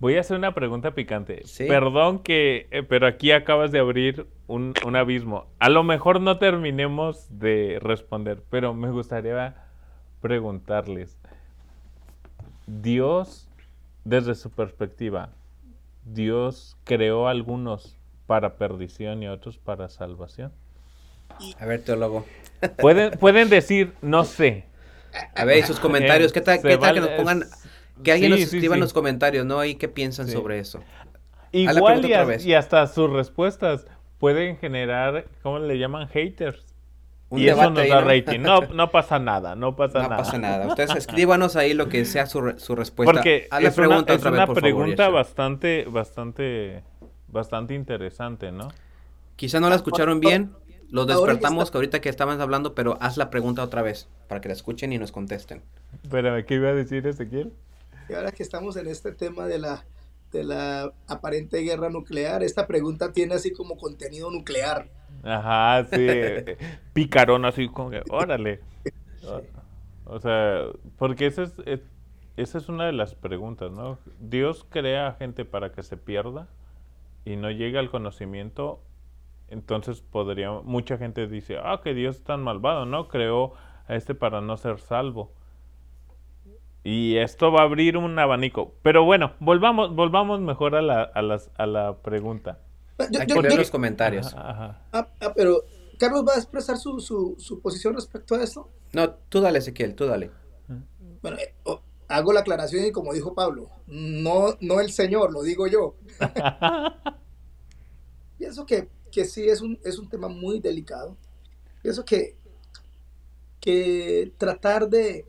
Voy 0.00 0.16
a 0.16 0.20
hacer 0.20 0.38
una 0.38 0.54
pregunta 0.54 0.94
picante. 0.94 1.42
Perdón 1.68 2.20
que, 2.20 2.66
eh, 2.70 2.82
pero 2.82 3.06
aquí 3.06 3.30
acabas 3.30 3.72
de 3.72 3.78
abrir 3.78 4.26
un, 4.46 4.72
un, 4.86 4.96
abismo. 4.96 5.48
A 5.58 5.68
lo 5.68 5.84
mejor 5.84 6.22
no 6.22 6.38
terminemos 6.38 7.26
de 7.38 7.78
responder, 7.82 8.42
pero 8.48 8.72
me 8.72 8.90
gustaría 8.90 9.54
preguntarles. 10.22 11.20
Dios, 12.66 13.50
desde 14.04 14.34
su 14.34 14.50
perspectiva, 14.50 15.28
Dios 16.06 16.78
creó 16.84 17.28
algunos 17.28 17.98
para 18.32 18.56
perdición 18.56 19.22
y 19.22 19.28
otros 19.28 19.58
para 19.58 19.90
salvación. 19.90 20.52
A 21.60 21.66
ver, 21.66 21.84
teólogo. 21.84 22.24
Pueden, 22.78 23.10
pueden 23.18 23.50
decir, 23.50 23.92
no 24.00 24.24
sé. 24.24 24.64
A 25.34 25.44
ver, 25.44 25.58
y 25.58 25.62
sus 25.64 25.78
comentarios, 25.78 26.32
¿qué 26.32 26.40
tal, 26.40 26.62
¿qué 26.62 26.78
tal 26.78 26.94
que 26.94 27.00
nos 27.00 27.10
pongan, 27.10 27.44
que 28.02 28.10
alguien 28.10 28.30
nos 28.30 28.40
escriba 28.40 28.74
en 28.74 28.80
los 28.80 28.94
comentarios, 28.94 29.44
¿no? 29.44 29.62
¿Y 29.66 29.74
qué 29.74 29.86
piensan 29.86 30.28
sobre 30.28 30.60
eso? 30.60 30.82
Igual 31.50 32.06
y, 32.06 32.48
y, 32.48 32.54
hasta 32.54 32.86
sus 32.86 33.10
respuestas 33.10 33.86
pueden 34.16 34.56
generar, 34.56 35.26
¿cómo 35.42 35.58
le 35.58 35.78
llaman? 35.78 36.08
Haters. 36.08 36.64
y 37.32 37.48
eso 37.48 37.68
nos 37.68 37.86
da 37.86 38.00
rating. 38.00 38.40
No, 38.40 38.60
no 38.72 38.90
pasa 38.90 39.18
nada, 39.18 39.54
no 39.56 39.76
pasa 39.76 39.98
nada. 39.98 40.16
No 40.16 40.16
pasa 40.16 40.38
nada. 40.38 40.66
Ustedes 40.68 40.94
escríbanos 40.96 41.56
ahí 41.56 41.74
lo 41.74 41.90
que 41.90 42.06
sea 42.06 42.24
su, 42.24 42.54
su 42.56 42.76
respuesta. 42.76 43.12
Porque 43.12 43.48
es 43.60 43.74
pregunta 43.74 44.14
una, 44.14 44.22
es 44.22 44.24
una 44.24 44.46
pregunta 44.46 45.10
bastante, 45.10 45.84
bastante 45.86 46.82
bastante 47.32 47.74
interesante, 47.74 48.52
¿no? 48.52 48.68
Quizá 49.36 49.58
no 49.58 49.68
la 49.68 49.76
escucharon 49.76 50.20
bien, 50.20 50.52
lo 50.90 51.06
despertamos 51.06 51.70
que 51.70 51.78
ahorita 51.78 52.00
que 52.00 52.08
estaban 52.08 52.40
hablando, 52.40 52.74
pero 52.74 52.98
haz 53.00 53.16
la 53.16 53.30
pregunta 53.30 53.62
otra 53.64 53.82
vez 53.82 54.08
para 54.28 54.40
que 54.40 54.48
la 54.48 54.54
escuchen 54.54 54.92
y 54.92 54.98
nos 54.98 55.10
contesten. 55.10 55.62
Espérame, 56.02 56.44
¿qué 56.44 56.54
iba 56.54 56.68
a 56.68 56.74
decir 56.74 57.06
Ezequiel? 57.06 57.52
Y 58.08 58.12
ahora 58.12 58.30
que 58.30 58.42
estamos 58.42 58.76
en 58.76 58.86
este 58.86 59.12
tema 59.12 59.46
de 59.46 59.58
la, 59.58 59.84
de 60.30 60.44
la 60.44 60.92
aparente 61.08 61.58
guerra 61.60 61.88
nuclear, 61.88 62.42
esta 62.42 62.66
pregunta 62.66 63.12
tiene 63.12 63.34
así 63.34 63.52
como 63.52 63.76
contenido 63.76 64.30
nuclear. 64.30 64.88
Ajá, 65.22 65.88
sí, 65.90 66.06
picarón 66.92 67.46
así 67.46 67.68
como 67.68 67.90
que, 67.90 68.02
órale. 68.10 68.60
O 70.04 70.18
sea, 70.18 70.66
porque 70.98 71.26
esa 71.26 71.44
es, 71.44 71.80
esa 72.36 72.58
es 72.58 72.68
una 72.68 72.86
de 72.86 72.92
las 72.92 73.14
preguntas, 73.14 73.70
¿no? 73.70 73.98
¿Dios 74.20 74.66
crea 74.68 75.14
gente 75.18 75.44
para 75.44 75.72
que 75.72 75.82
se 75.82 75.96
pierda? 75.96 76.48
Y 77.24 77.36
no 77.36 77.50
llega 77.50 77.80
al 77.80 77.90
conocimiento, 77.90 78.82
entonces 79.48 80.00
podría, 80.00 80.50
mucha 80.50 80.98
gente 80.98 81.26
dice, 81.26 81.58
ah, 81.62 81.80
que 81.82 81.94
Dios 81.94 82.16
es 82.16 82.24
tan 82.24 82.42
malvado, 82.42 82.86
¿no? 82.86 83.08
Creó 83.08 83.52
a 83.86 83.94
este 83.94 84.14
para 84.14 84.40
no 84.40 84.56
ser 84.56 84.78
salvo. 84.78 85.32
Y 86.84 87.16
esto 87.18 87.52
va 87.52 87.60
a 87.60 87.64
abrir 87.64 87.96
un 87.96 88.18
abanico. 88.18 88.74
Pero 88.82 89.04
bueno, 89.04 89.34
volvamos, 89.38 89.94
volvamos 89.94 90.40
mejor 90.40 90.74
a 90.74 90.82
la, 90.82 91.02
a 91.02 91.22
las, 91.22 91.50
a 91.56 91.66
la 91.66 91.98
pregunta. 91.98 92.58
Poner 93.34 93.56
los 93.56 93.70
comentarios. 93.70 94.34
Ah, 94.36 94.78
ah, 94.92 95.32
pero 95.34 95.64
Carlos 95.98 96.24
va 96.26 96.34
a 96.34 96.36
expresar 96.36 96.76
su, 96.76 97.00
su, 97.00 97.36
su, 97.38 97.60
posición 97.60 97.94
respecto 97.94 98.34
a 98.34 98.42
esto. 98.42 98.68
No, 98.92 99.10
tú 99.28 99.40
dale, 99.40 99.58
Ezequiel, 99.58 99.94
tú 99.94 100.06
dale. 100.06 100.30
Bueno, 101.22 101.36
eh, 101.38 101.54
oh, 101.64 101.80
hago 102.12 102.32
la 102.32 102.40
aclaración 102.40 102.84
y 102.84 102.92
como 102.92 103.14
dijo 103.14 103.34
Pablo, 103.34 103.70
no, 103.86 104.56
no 104.60 104.80
el 104.80 104.92
Señor, 104.92 105.32
lo 105.32 105.42
digo 105.42 105.66
yo. 105.66 105.94
Pienso 108.38 108.66
que, 108.66 108.88
que 109.10 109.24
sí 109.24 109.48
es 109.48 109.62
un, 109.62 109.78
es 109.82 109.98
un 109.98 110.08
tema 110.08 110.28
muy 110.28 110.60
delicado. 110.60 111.16
Pienso 111.80 112.04
que, 112.04 112.36
que 113.60 114.32
tratar 114.36 114.90
de, 114.90 115.26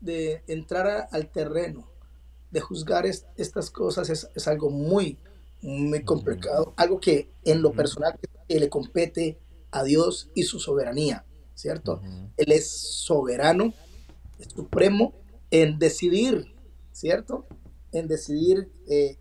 de 0.00 0.42
entrar 0.46 1.08
al 1.10 1.28
terreno, 1.28 1.90
de 2.52 2.60
juzgar 2.60 3.04
estas 3.04 3.70
cosas 3.70 4.08
es, 4.08 4.28
es, 4.34 4.46
algo 4.46 4.70
muy, 4.70 5.18
muy 5.60 6.04
complicado, 6.04 6.72
algo 6.76 7.00
que 7.00 7.28
en 7.44 7.62
lo 7.62 7.72
personal 7.72 8.16
le 8.48 8.68
compete 8.68 9.38
a 9.72 9.82
Dios 9.82 10.30
y 10.34 10.44
su 10.44 10.60
soberanía, 10.60 11.24
¿cierto? 11.54 12.00
Él 12.36 12.52
es 12.52 12.70
soberano, 12.70 13.74
es 14.38 14.52
supremo 14.52 15.12
en 15.50 15.78
decidir, 15.78 16.54
¿cierto? 16.92 17.46
En 17.92 18.08
decidir 18.08 18.70
eh, 18.88 19.18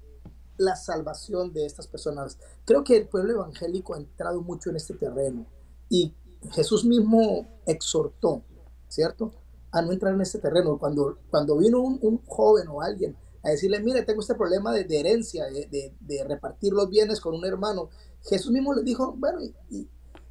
la 0.58 0.76
salvación 0.76 1.54
de 1.54 1.66
estas 1.66 1.88
personas. 1.88 2.38
Creo 2.66 2.84
que 2.84 2.98
el 2.98 3.08
pueblo 3.08 3.34
evangélico 3.34 3.94
ha 3.94 3.98
entrado 3.98 4.42
mucho 4.42 4.70
en 4.70 4.78
este 4.78 4.94
terreno 4.94 5.46
y 5.90 6.14
Jesús 6.52 6.86
mismo 6.86 7.48
exhortó, 7.66 8.44
¿cierto? 8.88 9.34
A 9.72 9.82
no 9.82 9.92
entrar 9.92 10.14
en 10.14 10.22
este 10.22 10.40
terreno. 10.40 10.78
Cuando, 10.78 11.20
cuando 11.30 11.58
vino 11.58 11.82
un, 11.82 12.22
joven 12.26 12.68
o 12.70 12.82
alguien 12.82 13.16
a 13.44 13.50
decirle, 13.50 13.80
mire, 13.80 14.04
tengo 14.04 14.22
este 14.22 14.36
problema 14.36 14.72
de, 14.72 14.86
herencia, 15.00 15.46
de, 15.46 16.24
repartir 16.28 16.74
los 16.74 16.90
bienes 16.90 17.20
con 17.20 17.36
un 17.36 17.46
hermano, 17.46 17.90
Jesús 18.24 18.52
mismo 18.52 18.74
le 18.74 18.84
dijo, 18.84 19.14
bueno, 19.18 19.40
¿y, 19.42 19.88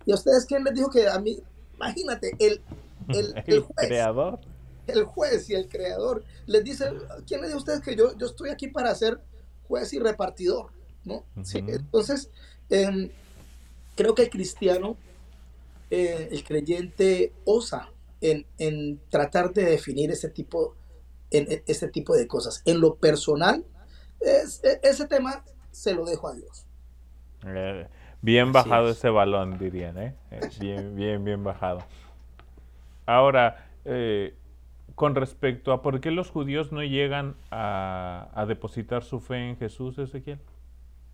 y, 0.06 0.12
a 0.12 0.14
ustedes 0.14 0.46
quién 0.46 0.64
les 0.64 0.74
dijo 0.74 0.90
que 0.90 1.06
a 1.08 1.18
mí, 1.20 1.38
imagínate, 1.76 2.32
el, 2.40 2.60
el, 3.08 3.34
el, 3.46 3.60
juez, 3.60 3.88
creador. 3.88 4.40
El 4.86 5.04
juez 5.04 5.48
y 5.50 5.54
el 5.54 5.68
creador 5.68 6.24
les 6.46 6.64
dice, 6.64 6.90
¿quién 7.26 7.40
le 7.40 7.48
dijo 7.48 7.58
a 7.58 7.60
ustedes 7.60 7.80
que 7.80 7.96
yo, 7.96 8.16
yo 8.16 8.26
estoy 8.26 8.50
aquí 8.50 8.68
para 8.68 8.94
ser 8.94 9.20
juez 9.66 9.92
y 9.92 9.98
repartidor? 9.98 10.72
¿no? 11.04 11.24
sí, 11.42 11.58
entonces, 11.58 12.30
em, 12.70 13.10
creo 13.94 14.14
que 14.14 14.22
el 14.22 14.30
cristiano, 14.30 14.96
eh, 15.90 16.28
el 16.30 16.44
creyente, 16.44 17.32
osa 17.44 17.90
en, 18.20 18.46
en, 18.58 19.00
tratar 19.10 19.52
de 19.52 19.64
definir 19.64 20.10
ese 20.10 20.30
tipo, 20.30 20.76
en, 21.30 21.62
ese 21.66 21.88
tipo 21.88 22.16
de 22.16 22.26
cosas. 22.26 22.62
En 22.64 22.80
lo 22.80 22.96
personal, 22.96 23.64
es, 24.20 24.62
e, 24.64 24.80
ese 24.82 25.06
tema 25.06 25.44
se 25.70 25.94
lo 25.94 26.04
dejo 26.04 26.28
a 26.28 26.34
Dios. 26.34 26.66
Eh, 27.46 27.86
bien 28.22 28.52
bajado 28.52 28.88
ese 28.88 29.10
balón, 29.10 29.58
dirían, 29.58 29.98
¿eh? 29.98 30.14
¿eh? 30.30 30.40
Bien, 30.58 30.94
bien, 30.94 31.24
bien 31.24 31.44
bajado. 31.44 31.80
Ahora, 33.06 33.68
eh, 33.84 34.34
con 34.94 35.14
respecto 35.14 35.72
a 35.72 35.82
por 35.82 36.00
qué 36.00 36.10
los 36.10 36.30
judíos 36.30 36.72
no 36.72 36.82
llegan 36.82 37.36
a, 37.50 38.30
a 38.34 38.46
depositar 38.46 39.02
su 39.02 39.20
fe 39.20 39.50
en 39.50 39.56
Jesús, 39.56 39.98
Ezequiel. 39.98 40.38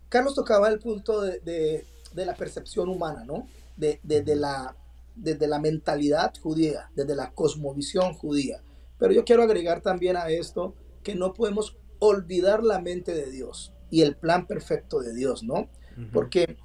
Carlos 0.09 0.35
tocaba 0.35 0.69
el 0.69 0.79
punto 0.79 1.21
de, 1.21 1.39
de, 1.39 1.85
de 2.13 2.25
la 2.25 2.35
percepción 2.35 2.89
humana, 2.89 3.23
¿no? 3.23 3.47
De, 3.77 3.99
de, 4.03 4.35
la, 4.35 4.75
desde 5.15 5.47
la 5.47 5.59
mentalidad 5.59 6.33
judía, 6.41 6.91
desde 6.95 7.15
la 7.15 7.31
cosmovisión 7.31 8.13
judía. 8.13 8.61
Pero 8.99 9.13
yo 9.13 9.23
quiero 9.23 9.41
agregar 9.43 9.81
también 9.81 10.17
a 10.17 10.29
esto 10.29 10.75
que 11.01 11.15
no 11.15 11.33
podemos 11.33 11.77
olvidar 11.97 12.63
la 12.63 12.79
mente 12.79 13.13
de 13.13 13.31
Dios 13.31 13.73
y 13.89 14.01
el 14.01 14.15
plan 14.15 14.45
perfecto 14.45 14.99
de 14.99 15.13
Dios, 15.13 15.43
¿no? 15.43 15.69
Porque 16.13 16.57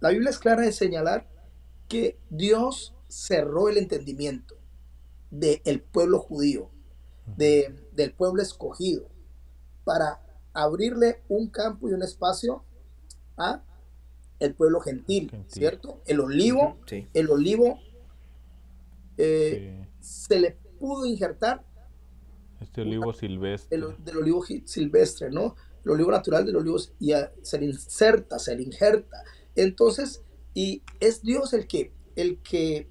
la 0.00 0.10
Biblia 0.10 0.30
es 0.30 0.38
clara 0.38 0.64
en 0.64 0.72
señalar 0.72 1.28
que 1.88 2.16
Dios 2.30 2.94
cerró 3.08 3.68
el 3.68 3.76
entendimiento 3.76 4.59
del 5.30 5.80
pueblo 5.80 6.18
judío, 6.18 6.70
de, 7.36 7.74
del 7.92 8.12
pueblo 8.12 8.42
escogido, 8.42 9.08
para 9.84 10.20
abrirle 10.52 11.22
un 11.28 11.48
campo 11.48 11.88
y 11.88 11.92
un 11.92 12.02
espacio 12.02 12.64
a 13.36 13.62
el 14.40 14.54
pueblo 14.54 14.80
gentil, 14.80 15.30
¿cierto? 15.48 16.00
El 16.06 16.20
olivo, 16.20 16.78
el 17.14 17.30
olivo 17.30 17.78
eh, 19.18 19.86
se 20.00 20.40
le 20.40 20.56
pudo 20.78 21.06
injertar. 21.06 21.64
Este 22.58 22.80
olivo 22.82 23.12
silvestre. 23.12 23.78
del 23.98 24.16
olivo 24.16 24.42
silvestre, 24.64 25.30
¿no? 25.30 25.56
El 25.84 25.92
olivo 25.92 26.10
natural 26.10 26.44
del 26.44 26.56
olivo 26.56 26.78
y 26.98 27.12
se 27.42 27.58
le 27.58 27.66
inserta, 27.66 28.38
se 28.38 28.56
le 28.56 28.62
injerta. 28.62 29.22
Entonces, 29.56 30.22
y 30.54 30.82
es 31.00 31.22
Dios 31.22 31.52
el 31.52 31.66
que, 31.66 31.92
el 32.16 32.38
que 32.42 32.88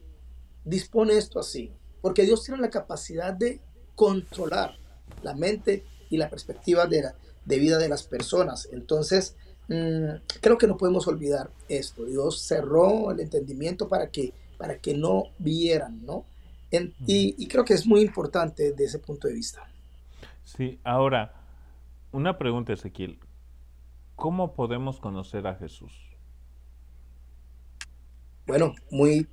dispone 0.66 1.18
esto 1.18 1.40
así, 1.40 1.74
porque 2.02 2.24
Dios 2.24 2.44
tiene 2.44 2.62
la 2.62 2.70
capacidad 2.70 3.34
de 3.34 3.60
controlar 3.96 4.78
la 5.24 5.34
mente 5.34 5.84
y 6.10 6.18
la 6.18 6.30
perspectiva 6.30 6.86
de, 6.86 7.04
la, 7.04 7.16
de 7.46 7.60
vida 7.60 7.78
de 7.78 7.90
las 7.90 8.04
personas. 8.04 8.70
Entonces, 8.72 9.36
mm, 9.68 10.40
creo 10.42 10.58
que 10.58 10.68
no 10.68 10.78
podemos 10.78 11.08
olvidar 11.08 11.52
esto. 11.68 12.06
Dios 12.06 12.42
cerró 12.42 13.12
el 13.12 13.20
entendimiento 13.20 13.88
para 13.88 14.10
que, 14.10 14.34
para 14.58 14.78
que 14.78 14.94
no 14.94 15.26
vieran, 15.38 16.06
¿no? 16.06 16.26
y, 16.72 17.34
y, 17.36 17.48
creo 17.48 17.66
que 17.66 17.74
es 17.74 17.88
muy 17.88 18.02
importante 18.02 18.72
desde 18.72 18.86
ese 18.86 19.00
punto 19.00 19.28
de 19.28 19.34
vista. 19.34 19.68
Sí, 20.44 20.80
ahora, 20.84 21.34
una 22.12 22.38
pregunta, 22.38 22.74
Ezequiel. 22.74 23.18
¿Cómo 24.16 24.54
podemos 24.54 25.00
conocer 25.00 25.48
a 25.48 25.56
Jesús? 25.56 25.94
Bueno, 28.46 28.76
muy, 28.92 29.28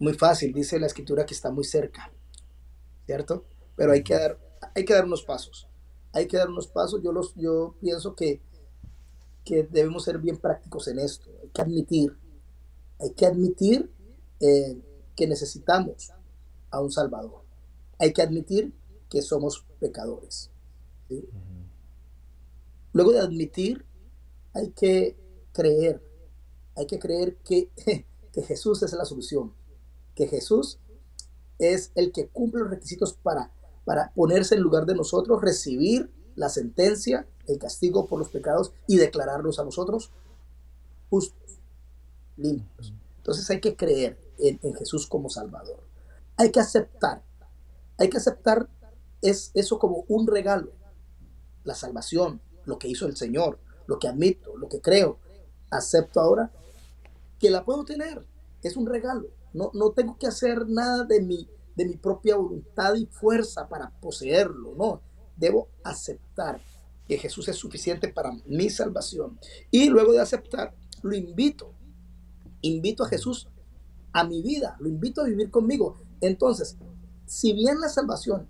muy 0.00 0.14
fácil, 0.14 0.52
dice 0.52 0.80
la 0.80 0.86
escritura 0.86 1.26
que 1.26 1.34
está 1.34 1.50
muy 1.50 1.62
cerca, 1.62 2.10
¿cierto? 3.04 3.44
Pero 3.76 3.92
hay 3.92 4.02
que 4.02 4.14
dar, 4.14 4.40
hay 4.74 4.84
que 4.84 4.94
dar 4.94 5.04
unos 5.04 5.22
pasos. 5.22 5.68
Hay 6.12 6.26
que 6.26 6.38
dar 6.38 6.48
unos 6.48 6.66
pasos. 6.66 7.02
Yo, 7.02 7.12
los, 7.12 7.34
yo 7.36 7.76
pienso 7.80 8.16
que, 8.16 8.40
que 9.44 9.62
debemos 9.64 10.04
ser 10.04 10.18
bien 10.18 10.38
prácticos 10.38 10.88
en 10.88 10.98
esto. 10.98 11.30
Hay 11.42 11.50
que 11.50 11.62
admitir, 11.62 12.16
hay 12.98 13.10
que 13.12 13.26
admitir 13.26 13.92
eh, 14.40 14.80
que 15.14 15.26
necesitamos 15.26 16.10
a 16.70 16.80
un 16.80 16.90
Salvador. 16.90 17.44
Hay 17.98 18.14
que 18.14 18.22
admitir 18.22 18.72
que 19.10 19.20
somos 19.20 19.66
pecadores. 19.78 20.50
Luego 22.94 23.12
de 23.12 23.20
admitir, 23.20 23.84
hay 24.54 24.70
que 24.70 25.18
creer. 25.52 26.02
Hay 26.74 26.86
que 26.86 26.98
creer 26.98 27.36
que, 27.44 27.68
que 28.32 28.42
Jesús 28.42 28.82
es 28.82 28.94
la 28.94 29.04
solución 29.04 29.59
que 30.20 30.28
Jesús 30.28 30.78
es 31.58 31.92
el 31.94 32.12
que 32.12 32.28
cumple 32.28 32.60
los 32.60 32.70
requisitos 32.70 33.14
para, 33.14 33.50
para 33.86 34.12
ponerse 34.12 34.54
en 34.54 34.60
lugar 34.60 34.84
de 34.84 34.94
nosotros, 34.94 35.40
recibir 35.40 36.12
la 36.36 36.50
sentencia, 36.50 37.26
el 37.46 37.58
castigo 37.58 38.06
por 38.06 38.18
los 38.18 38.28
pecados 38.28 38.74
y 38.86 38.98
declararnos 38.98 39.58
a 39.58 39.64
nosotros 39.64 40.12
justos, 41.08 41.58
limpios. 42.36 42.92
Entonces 43.16 43.48
hay 43.48 43.62
que 43.62 43.76
creer 43.76 44.18
en, 44.38 44.74
Jesús 44.74 45.06
como 45.06 45.30
Salvador. 45.30 45.82
Hay 46.36 46.50
que 46.50 46.60
aceptar, 46.60 47.22
hay 47.96 48.10
que 48.10 48.18
aceptar 48.18 48.68
es 49.22 49.52
eso 49.54 49.78
como 49.78 50.04
un 50.08 50.26
regalo, 50.26 50.72
la 51.64 51.74
salvación, 51.74 52.42
lo 52.66 52.78
que 52.78 52.88
hizo 52.88 53.06
el 53.06 53.16
Señor, 53.16 53.58
lo 53.86 53.98
que 53.98 54.08
admito, 54.08 54.54
lo 54.58 54.68
que 54.68 54.82
creo, 54.82 55.18
acepto 55.70 56.20
ahora 56.20 56.50
que 57.38 57.50
la 57.50 57.64
puedo 57.64 57.86
tener, 57.86 58.26
es 58.62 58.76
un 58.76 58.86
regalo. 58.86 59.39
No, 59.52 59.70
no 59.74 59.90
tengo 59.92 60.16
que 60.18 60.26
hacer 60.26 60.68
nada 60.68 61.04
de 61.04 61.20
mi, 61.20 61.48
de 61.76 61.86
mi 61.86 61.96
propia 61.96 62.36
voluntad 62.36 62.94
y 62.94 63.06
fuerza 63.06 63.68
para 63.68 63.90
poseerlo, 64.00 64.74
no. 64.76 65.02
Debo 65.36 65.68
aceptar 65.82 66.60
que 67.08 67.18
Jesús 67.18 67.48
es 67.48 67.56
suficiente 67.56 68.08
para 68.08 68.32
mi 68.46 68.70
salvación. 68.70 69.38
Y 69.70 69.88
luego 69.88 70.12
de 70.12 70.20
aceptar, 70.20 70.74
lo 71.02 71.14
invito. 71.16 71.72
Invito 72.62 73.04
a 73.04 73.08
Jesús 73.08 73.48
a 74.12 74.24
mi 74.24 74.42
vida, 74.42 74.76
lo 74.80 74.88
invito 74.88 75.22
a 75.22 75.24
vivir 75.24 75.50
conmigo. 75.50 75.96
Entonces, 76.20 76.76
si 77.26 77.52
bien 77.52 77.80
la 77.80 77.88
salvación 77.88 78.46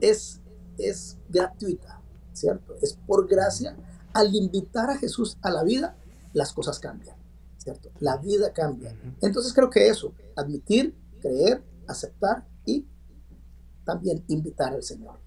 es, 0.00 0.40
es 0.78 1.18
gratuita, 1.28 2.02
¿cierto? 2.32 2.74
Es 2.82 2.98
por 3.06 3.28
gracia, 3.28 3.76
al 4.12 4.34
invitar 4.34 4.90
a 4.90 4.98
Jesús 4.98 5.38
a 5.42 5.50
la 5.50 5.62
vida, 5.62 5.96
las 6.32 6.52
cosas 6.52 6.78
cambian. 6.78 7.19
¿Cierto? 7.60 7.90
La 8.00 8.16
vida 8.16 8.52
cambia. 8.52 8.96
Entonces 9.20 9.52
creo 9.52 9.68
que 9.68 9.88
eso, 9.88 10.14
admitir, 10.34 10.94
creer, 11.20 11.62
aceptar 11.86 12.44
y 12.64 12.86
también 13.84 14.24
invitar 14.28 14.72
al 14.72 14.82
Señor. 14.82 15.18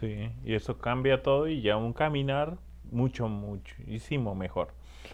Sí, 0.00 0.30
y 0.44 0.54
eso 0.54 0.78
cambia 0.78 1.22
todo 1.22 1.46
y 1.46 1.62
ya 1.62 1.76
un 1.76 1.92
caminar 1.92 2.58
mucho, 2.90 3.28
muchísimo 3.28 4.34
mejor. 4.34 4.68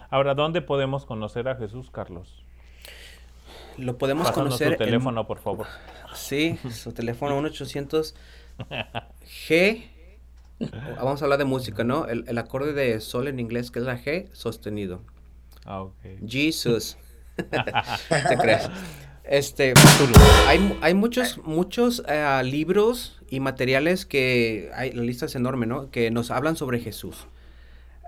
Ahora, 0.08 0.34
¿dónde 0.34 0.62
podemos 0.62 1.04
conocer 1.04 1.48
a 1.48 1.56
Jesús, 1.56 1.90
Carlos? 1.90 2.42
Lo 3.76 3.98
podemos 3.98 4.30
conocer. 4.30 4.72
Su 4.72 4.78
teléfono, 4.78 5.26
por 5.26 5.38
favor. 5.38 5.66
Sí, 6.14 6.58
su 6.70 6.92
teléfono 6.92 7.40
1-800 7.40 8.14
G. 9.48 9.84
Vamos 10.96 11.20
a 11.20 11.24
hablar 11.24 11.38
de 11.38 11.44
música, 11.44 11.84
¿no? 11.84 12.06
El, 12.06 12.24
el 12.28 12.38
acorde 12.38 12.72
de 12.72 13.00
sol 13.00 13.28
en 13.28 13.40
inglés, 13.40 13.70
que 13.70 13.78
es 13.78 13.84
la 13.84 13.98
G, 13.98 14.30
sostenido. 14.32 15.02
Ah, 15.64 15.86
Jesus. 16.26 16.96
¿Te 17.36 18.36
crees? 18.38 18.68
Este, 19.24 19.74
hay, 20.46 20.76
hay 20.80 20.94
muchos, 20.94 21.38
muchos 21.44 22.02
eh, 22.08 22.42
libros 22.44 23.20
y 23.28 23.38
materiales 23.38 24.04
que, 24.04 24.70
hay, 24.74 24.92
la 24.92 25.02
lista 25.02 25.26
es 25.26 25.36
enorme, 25.36 25.66
¿no? 25.66 25.90
Que 25.90 26.10
nos 26.10 26.30
hablan 26.30 26.56
sobre 26.56 26.80
Jesús. 26.80 27.28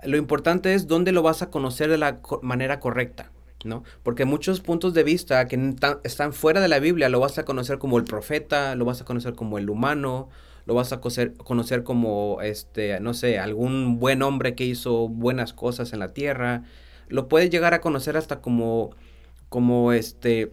Lo 0.03 0.17
importante 0.17 0.73
es 0.73 0.87
dónde 0.87 1.13
lo 1.13 1.21
vas 1.21 1.41
a 1.41 1.49
conocer 1.49 1.89
de 1.89 1.97
la 1.97 2.19
manera 2.41 2.79
correcta. 2.79 3.31
¿no? 3.63 3.83
Porque 4.03 4.25
muchos 4.25 4.59
puntos 4.59 4.93
de 4.93 5.03
vista 5.03 5.47
que 5.47 5.75
están 6.03 6.33
fuera 6.33 6.61
de 6.61 6.67
la 6.67 6.79
Biblia 6.79 7.09
lo 7.09 7.19
vas 7.19 7.37
a 7.37 7.45
conocer 7.45 7.77
como 7.77 7.97
el 7.97 8.03
profeta, 8.03 8.75
lo 8.75 8.85
vas 8.85 9.01
a 9.01 9.05
conocer 9.05 9.35
como 9.35 9.57
el 9.57 9.69
humano, 9.69 10.29
lo 10.65 10.73
vas 10.73 10.93
a 10.93 10.99
conocer, 10.99 11.33
conocer 11.35 11.83
como, 11.83 12.41
este, 12.41 12.99
no 12.99 13.13
sé, 13.13 13.39
algún 13.39 13.99
buen 13.99 14.21
hombre 14.21 14.55
que 14.55 14.65
hizo 14.65 15.07
buenas 15.07 15.53
cosas 15.53 15.93
en 15.93 15.99
la 15.99 16.13
tierra. 16.13 16.63
Lo 17.07 17.27
puedes 17.27 17.49
llegar 17.49 17.73
a 17.73 17.81
conocer 17.81 18.17
hasta 18.17 18.41
como, 18.41 18.91
como 19.49 19.93
este, 19.93 20.51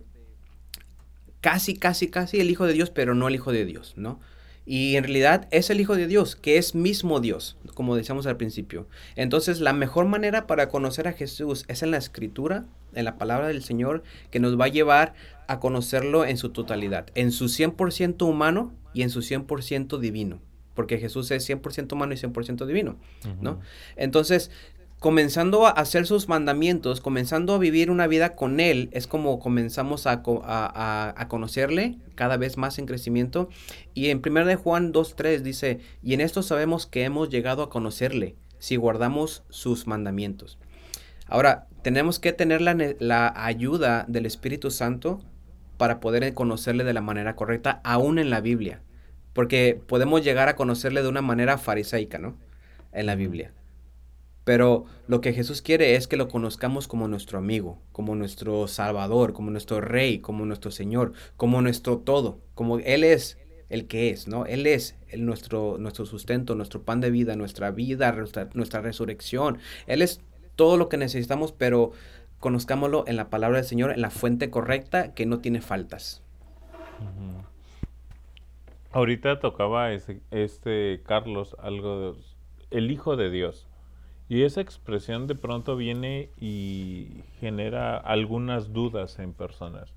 casi, 1.41 1.77
casi, 1.77 2.09
casi 2.09 2.41
el 2.41 2.51
Hijo 2.51 2.67
de 2.67 2.73
Dios, 2.73 2.91
pero 2.91 3.15
no 3.15 3.29
el 3.29 3.35
Hijo 3.35 3.53
de 3.53 3.65
Dios, 3.65 3.95
¿no? 3.97 4.21
Y 4.67 4.97
en 4.97 5.05
realidad 5.05 5.49
es 5.51 5.71
el 5.71 5.81
Hijo 5.81 5.97
de 5.97 6.07
Dios, 6.07 6.37
que 6.37 6.59
es 6.59 6.75
mismo 6.75 7.21
Dios, 7.21 7.57
como 7.75 7.97
decíamos 7.97 8.27
al 8.27 8.37
principio. 8.37 8.87
Entonces 9.17 9.61
la 9.61 9.73
mejor 9.73 10.07
manera 10.07 10.47
para 10.47 10.69
conocer 10.69 11.09
a 11.09 11.13
Jesús 11.13 11.65
es 11.69 11.83
en 11.83 11.91
la 11.91 11.97
escritura, 11.97 12.67
en 12.95 13.05
la 13.05 13.19
palabra 13.19 13.49
del 13.49 13.65
Señor, 13.65 14.03
que 14.31 14.39
nos 14.39 14.59
va 14.61 14.67
a 14.67 14.69
llevar 14.69 15.15
a 15.49 15.59
conocerlo 15.59 16.25
en 16.25 16.37
su 16.37 16.51
totalidad, 16.51 17.07
en 17.15 17.33
su 17.33 17.47
100% 17.47 18.23
humano 18.29 18.73
y 18.93 19.03
en 19.03 19.11
su 19.11 19.21
100% 19.23 19.99
divino. 19.99 20.41
Porque 20.75 20.99
Jesús 20.99 21.31
es 21.33 21.49
100% 21.49 21.93
humano 21.93 22.13
y 22.13 22.17
100% 22.17 22.65
divino, 22.65 22.97
¿no? 23.41 23.61
Entonces, 23.97 24.53
comenzando 25.01 25.67
a 25.67 25.71
hacer 25.71 26.07
sus 26.07 26.29
mandamientos, 26.29 27.01
comenzando 27.01 27.55
a 27.55 27.59
vivir 27.59 27.91
una 27.91 28.07
vida 28.07 28.37
con 28.37 28.61
Él, 28.61 28.91
es 28.93 29.07
como 29.07 29.41
comenzamos 29.41 30.07
a, 30.07 30.23
a, 30.23 31.29
conocerle 31.29 31.97
cada 32.15 32.37
vez 32.37 32.59
más 32.59 32.79
en 32.79 32.85
crecimiento. 32.85 33.49
Y 33.95 34.11
en 34.11 34.21
1 34.25 34.45
de 34.45 34.57
Juan 34.57 34.93
2.3 34.93 35.41
dice, 35.41 35.81
y 36.03 36.13
en 36.13 36.21
esto 36.21 36.43
sabemos 36.43 36.87
que 36.87 37.05
hemos 37.05 37.31
llegado 37.31 37.63
a 37.63 37.71
conocerle, 37.71 38.37
si 38.59 38.77
guardamos 38.77 39.43
sus 39.49 39.87
mandamientos. 39.87 40.59
Ahora, 41.27 41.67
tenemos 41.83 42.19
que 42.19 42.35
tener 42.35 42.61
la, 42.61 42.77
la 42.99 43.33
ayuda 43.35 44.05
del 44.07 44.27
Espíritu 44.27 44.71
Santo 44.71 45.23
para 45.79 45.99
poder 46.01 46.35
conocerle 46.35 46.85
de 46.85 46.93
la 46.93 47.01
manera 47.01 47.37
correcta, 47.37 47.81
aún 47.85 48.19
en 48.19 48.29
la 48.29 48.43
Biblia. 48.43 48.83
Porque 49.33 49.81
podemos 49.87 50.23
llegar 50.23 50.51
a 50.51 50.57
conocerle 50.57 51.03
de 51.03 51.09
una 51.09 51.23
manera 51.23 51.57
farisaica, 51.57 52.19
¿no? 52.19 52.37
En 52.93 53.07
la 53.07 53.15
Biblia. 53.15 53.55
Pero 54.51 54.85
lo 55.07 55.21
que 55.21 55.33
Jesús 55.33 55.63
quiere 55.63 55.95
es 55.95 56.09
que 56.09 56.17
lo 56.17 56.27
conozcamos 56.27 56.89
como 56.89 57.07
nuestro 57.07 57.39
amigo, 57.39 57.79
como 57.93 58.17
nuestro 58.17 58.67
Salvador, 58.67 59.33
como 59.33 59.53
nuestro 59.53 59.81
Rey, 59.81 60.19
como 60.19 60.45
nuestro 60.45 60.73
Señor, 60.73 61.13
como 61.37 61.63
nuestro 61.63 61.99
todo, 61.99 62.41
como 62.57 62.81
Él 62.81 63.05
es 63.05 63.39
el 63.69 63.87
que 63.87 64.11
es, 64.11 64.27
¿no? 64.27 64.47
Él 64.47 64.67
es 64.67 64.99
el, 65.07 65.25
nuestro, 65.25 65.77
nuestro 65.79 66.05
sustento, 66.05 66.57
nuestro 66.57 66.83
pan 66.83 67.01
de 67.01 67.13
vida, 67.13 67.37
nuestra 67.37 67.71
vida, 67.71 68.13
nuestra, 68.55 68.81
resurrección. 68.81 69.59
Él 69.87 70.03
es 70.03 70.21
todo 70.57 70.77
lo 70.77 70.89
que 70.89 70.97
necesitamos, 70.97 71.53
pero 71.53 71.93
conozcámoslo 72.41 73.05
en 73.07 73.15
la 73.15 73.31
palabra 73.31 73.59
del 73.59 73.67
Señor, 73.67 73.93
en 73.93 74.01
la 74.01 74.11
fuente 74.11 74.51
correcta 74.51 75.15
que 75.15 75.27
no 75.27 75.39
tiene 75.39 75.61
faltas. 75.61 76.25
Ahorita 78.91 79.39
tocaba 79.39 79.93
este 79.93 81.03
Carlos 81.07 81.55
algo 81.61 82.17
el 82.73 82.91
Hijo 82.91 83.15
de 83.15 83.31
Dios. 83.31 83.70
Y 84.31 84.45
esa 84.45 84.61
expresión 84.61 85.27
de 85.27 85.35
pronto 85.35 85.75
viene 85.75 86.31
y 86.39 87.25
genera 87.41 87.97
algunas 87.97 88.73
dudas 88.73 89.19
en 89.19 89.33
personas. 89.33 89.93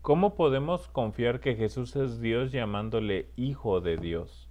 ¿Cómo 0.00 0.34
podemos 0.34 0.88
confiar 0.88 1.40
que 1.40 1.54
Jesús 1.54 1.94
es 1.94 2.22
Dios 2.22 2.52
llamándole 2.52 3.28
Hijo 3.36 3.82
de 3.82 3.98
Dios? 3.98 4.48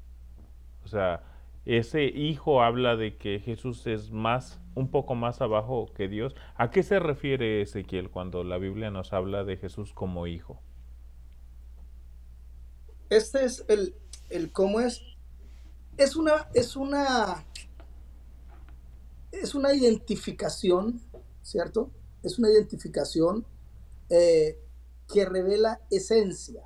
O 0.86 0.88
sea, 0.88 1.24
ese 1.66 2.04
Hijo 2.04 2.62
habla 2.62 2.96
de 2.96 3.18
que 3.18 3.40
Jesús 3.40 3.88
es 3.88 4.12
más, 4.12 4.62
un 4.76 4.92
poco 4.92 5.16
más 5.16 5.42
abajo 5.42 5.88
que 5.96 6.08
Dios. 6.08 6.36
¿A 6.56 6.70
qué 6.70 6.84
se 6.84 7.00
refiere 7.00 7.64
Ezequiel 7.64 8.12
cuando 8.12 8.44
la 8.44 8.60
Biblia 8.60 8.92
nos 8.92 9.12
habla 9.12 9.44
de 9.44 9.58
Jesús 9.58 9.92
como 9.92 10.28
Hijo? 10.28 10.62
Este 13.10 13.44
es 13.44 13.66
el, 13.70 13.96
el 14.30 14.52
cómo 14.52 14.82
es. 14.82 15.02
Es 15.98 16.16
una, 16.16 16.48
es 16.54 16.76
una 16.76 17.44
es 19.42 19.56
una 19.56 19.74
identificación, 19.74 21.02
¿cierto? 21.42 21.92
Es 22.22 22.40
una 22.40 22.50
identificación 22.50 23.46
eh, 24.10 24.60
que 25.12 25.26
revela 25.26 25.82
esencia, 25.90 26.64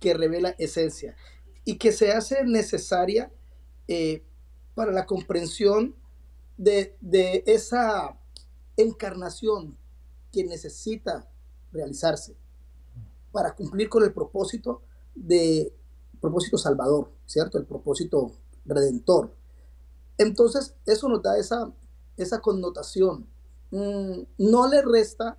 que 0.00 0.14
revela 0.14 0.50
esencia 0.58 1.16
y 1.64 1.78
que 1.78 1.92
se 1.92 2.12
hace 2.12 2.44
necesaria 2.44 3.32
eh, 3.88 4.22
para 4.74 4.92
la 4.92 5.06
comprensión 5.06 5.94
de, 6.58 6.96
de, 7.00 7.44
esa 7.46 8.18
encarnación 8.76 9.76
que 10.32 10.44
necesita 10.44 11.30
realizarse 11.72 12.36
para 13.32 13.54
cumplir 13.54 13.88
con 13.88 14.04
el 14.04 14.12
propósito 14.12 14.82
de 15.14 15.72
propósito 16.20 16.58
salvador, 16.58 17.12
¿cierto? 17.26 17.58
El 17.58 17.66
propósito 17.66 18.32
redentor. 18.64 19.34
Entonces, 20.18 20.74
eso 20.86 21.08
nos 21.08 21.22
da 21.22 21.38
esa, 21.38 21.72
esa 22.16 22.40
connotación. 22.40 23.26
Mm, 23.70 24.22
no 24.38 24.68
le 24.68 24.82
resta, 24.82 25.38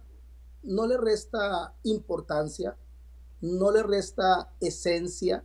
no 0.64 0.86
le 0.86 0.98
resta 0.98 1.74
importancia, 1.84 2.78
no 3.42 3.72
le 3.72 3.84
resta 3.84 4.52
esencia, 4.60 5.44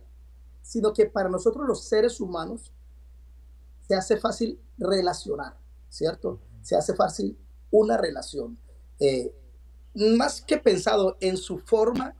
sino 0.61 0.93
que 0.93 1.05
para 1.05 1.29
nosotros 1.29 1.67
los 1.67 1.83
seres 1.83 2.19
humanos 2.19 2.71
se 3.87 3.95
hace 3.95 4.17
fácil 4.17 4.59
relacionar, 4.77 5.57
¿cierto? 5.89 6.39
Se 6.61 6.75
hace 6.75 6.95
fácil 6.95 7.37
una 7.71 7.97
relación. 7.97 8.57
Eh, 8.99 9.35
más 9.93 10.41
que 10.41 10.57
pensado 10.57 11.17
en 11.19 11.37
su 11.37 11.59
forma 11.59 12.15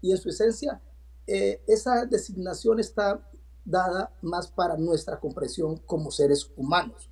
y 0.00 0.12
en 0.12 0.18
su 0.18 0.30
esencia, 0.30 0.80
eh, 1.26 1.62
esa 1.66 2.06
designación 2.06 2.80
está 2.80 3.20
dada 3.68 4.10
más 4.22 4.48
para 4.48 4.76
nuestra 4.76 5.20
comprensión 5.20 5.76
como 5.86 6.10
seres 6.10 6.50
humanos. 6.56 7.08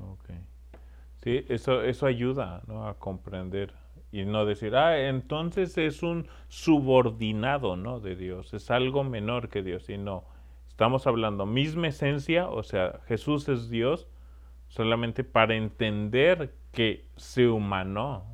Ok. 0.00 0.30
Sí, 1.22 1.44
eso, 1.48 1.82
eso 1.82 2.06
ayuda 2.06 2.62
¿no? 2.66 2.88
a 2.88 2.98
comprender 2.98 3.74
y 4.10 4.24
no 4.24 4.46
decir, 4.46 4.76
ah, 4.76 4.98
entonces 5.08 5.76
es 5.76 6.02
un 6.02 6.28
subordinado 6.48 7.76
¿no? 7.76 7.98
de 7.98 8.14
Dios, 8.14 8.54
es 8.54 8.70
algo 8.70 9.02
menor 9.02 9.48
que 9.48 9.62
Dios, 9.62 9.88
y 9.90 9.98
no. 9.98 10.24
Estamos 10.68 11.06
hablando 11.06 11.46
misma 11.46 11.88
esencia, 11.88 12.48
o 12.48 12.62
sea, 12.62 13.00
Jesús 13.06 13.48
es 13.48 13.68
Dios, 13.68 14.06
solamente 14.68 15.24
para 15.24 15.56
entender 15.56 16.54
que 16.70 17.08
se 17.16 17.48
humanó. 17.48 18.24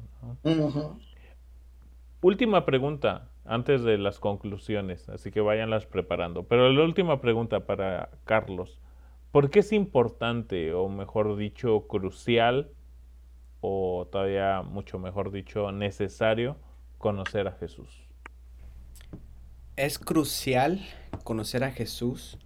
Última 2.21 2.67
pregunta 2.67 3.30
antes 3.45 3.83
de 3.83 3.99
las 3.99 4.19
conclusiones, 4.19 5.09
así 5.09 5.31
que 5.31 5.41
váyanlas 5.41 5.87
preparando. 5.87 6.45
Pero 6.45 6.71
la 6.71 6.85
última 6.85 7.21
pregunta 7.21 7.61
para 7.61 8.11
Carlos. 8.25 8.81
¿Por 9.33 9.51
qué 9.51 9.61
es 9.61 9.73
importante, 9.73 10.75
o 10.75 10.89
mejor 10.89 11.37
dicho, 11.37 11.87
crucial, 11.87 12.71
o 13.61 14.09
todavía 14.11 14.63
mucho 14.63 14.99
mejor 14.99 15.31
dicho, 15.31 15.71
necesario 15.73 16.57
conocer 16.99 17.47
a 17.47 17.53
Jesús? 17.53 17.89
Es 19.77 19.99
crucial 19.99 20.81
conocer 21.25 21.65
a 21.65 21.71
Jesús 21.71 22.39